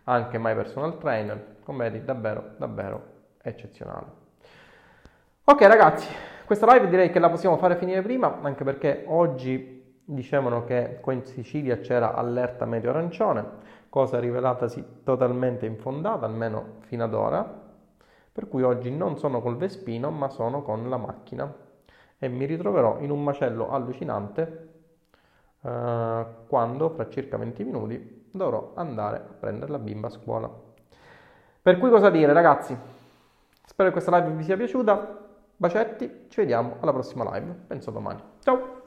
anche 0.05 0.39
My 0.39 0.55
Personal 0.55 0.99
Trainer, 0.99 1.57
come 1.65 1.91
vedi, 1.91 2.05
davvero, 2.05 2.55
davvero 2.57 3.03
eccezionale. 3.43 4.23
Ok 5.45 5.63
ragazzi, 5.63 6.09
questa 6.47 6.73
live 6.73 6.89
direi 6.89 7.11
che 7.11 7.19
la 7.19 7.31
possiamo 7.31 7.57
fare 7.57 7.77
finire 7.77 8.03
prima, 8.03 8.41
anche 8.43 8.65
perché 8.65 9.05
oggi 9.09 10.01
dicevano 10.05 10.65
che 10.65 10.99
qua 11.01 11.13
in 11.13 11.25
Sicilia 11.25 11.79
c'era 11.79 12.15
allerta 12.15 12.65
medio 12.65 12.91
arancione, 12.91 13.45
cosa 13.89 14.19
rivelatasi 14.19 15.03
totalmente 15.05 15.67
infondata, 15.67 16.27
almeno 16.27 16.79
fino 16.81 17.05
ad 17.05 17.15
ora, 17.15 17.63
per 18.33 18.49
cui 18.49 18.63
oggi 18.63 18.91
non 18.91 19.17
sono 19.17 19.41
col 19.41 19.57
Vespino, 19.57 20.11
ma 20.11 20.29
sono 20.29 20.63
con 20.63 20.89
la 20.89 20.97
macchina 20.97 21.55
e 22.19 22.29
mi 22.29 22.47
ritroverò 22.47 22.99
in 23.01 23.11
un 23.11 23.23
macello 23.23 23.71
allucinante 23.71 24.74
eh, 25.65 26.27
quando, 26.47 26.91
fra 26.91 27.09
circa 27.09 27.37
20 27.37 27.65
minuti, 27.65 28.27
dovrò 28.31 28.73
andare 28.75 29.17
a 29.17 29.35
prendere 29.39 29.71
la 29.71 29.79
bimba 29.79 30.09
a 30.09 30.11
scuola. 30.11 30.51
Per 31.63 31.79
cui 31.79 31.91
cosa 31.91 32.11
dire 32.11 32.33
ragazzi? 32.33 32.77
Spero 33.65 33.89
che 33.89 33.95
questa 33.95 34.17
live 34.19 34.33
vi 34.33 34.45
sia 34.45 34.57
piaciuta. 34.57 35.23
Bacetti, 35.57 36.27
ci 36.29 36.41
vediamo 36.41 36.77
alla 36.81 36.93
prossima 36.93 37.25
live, 37.33 37.55
penso 37.67 37.91
domani. 37.91 38.21
Ciao! 38.41 38.84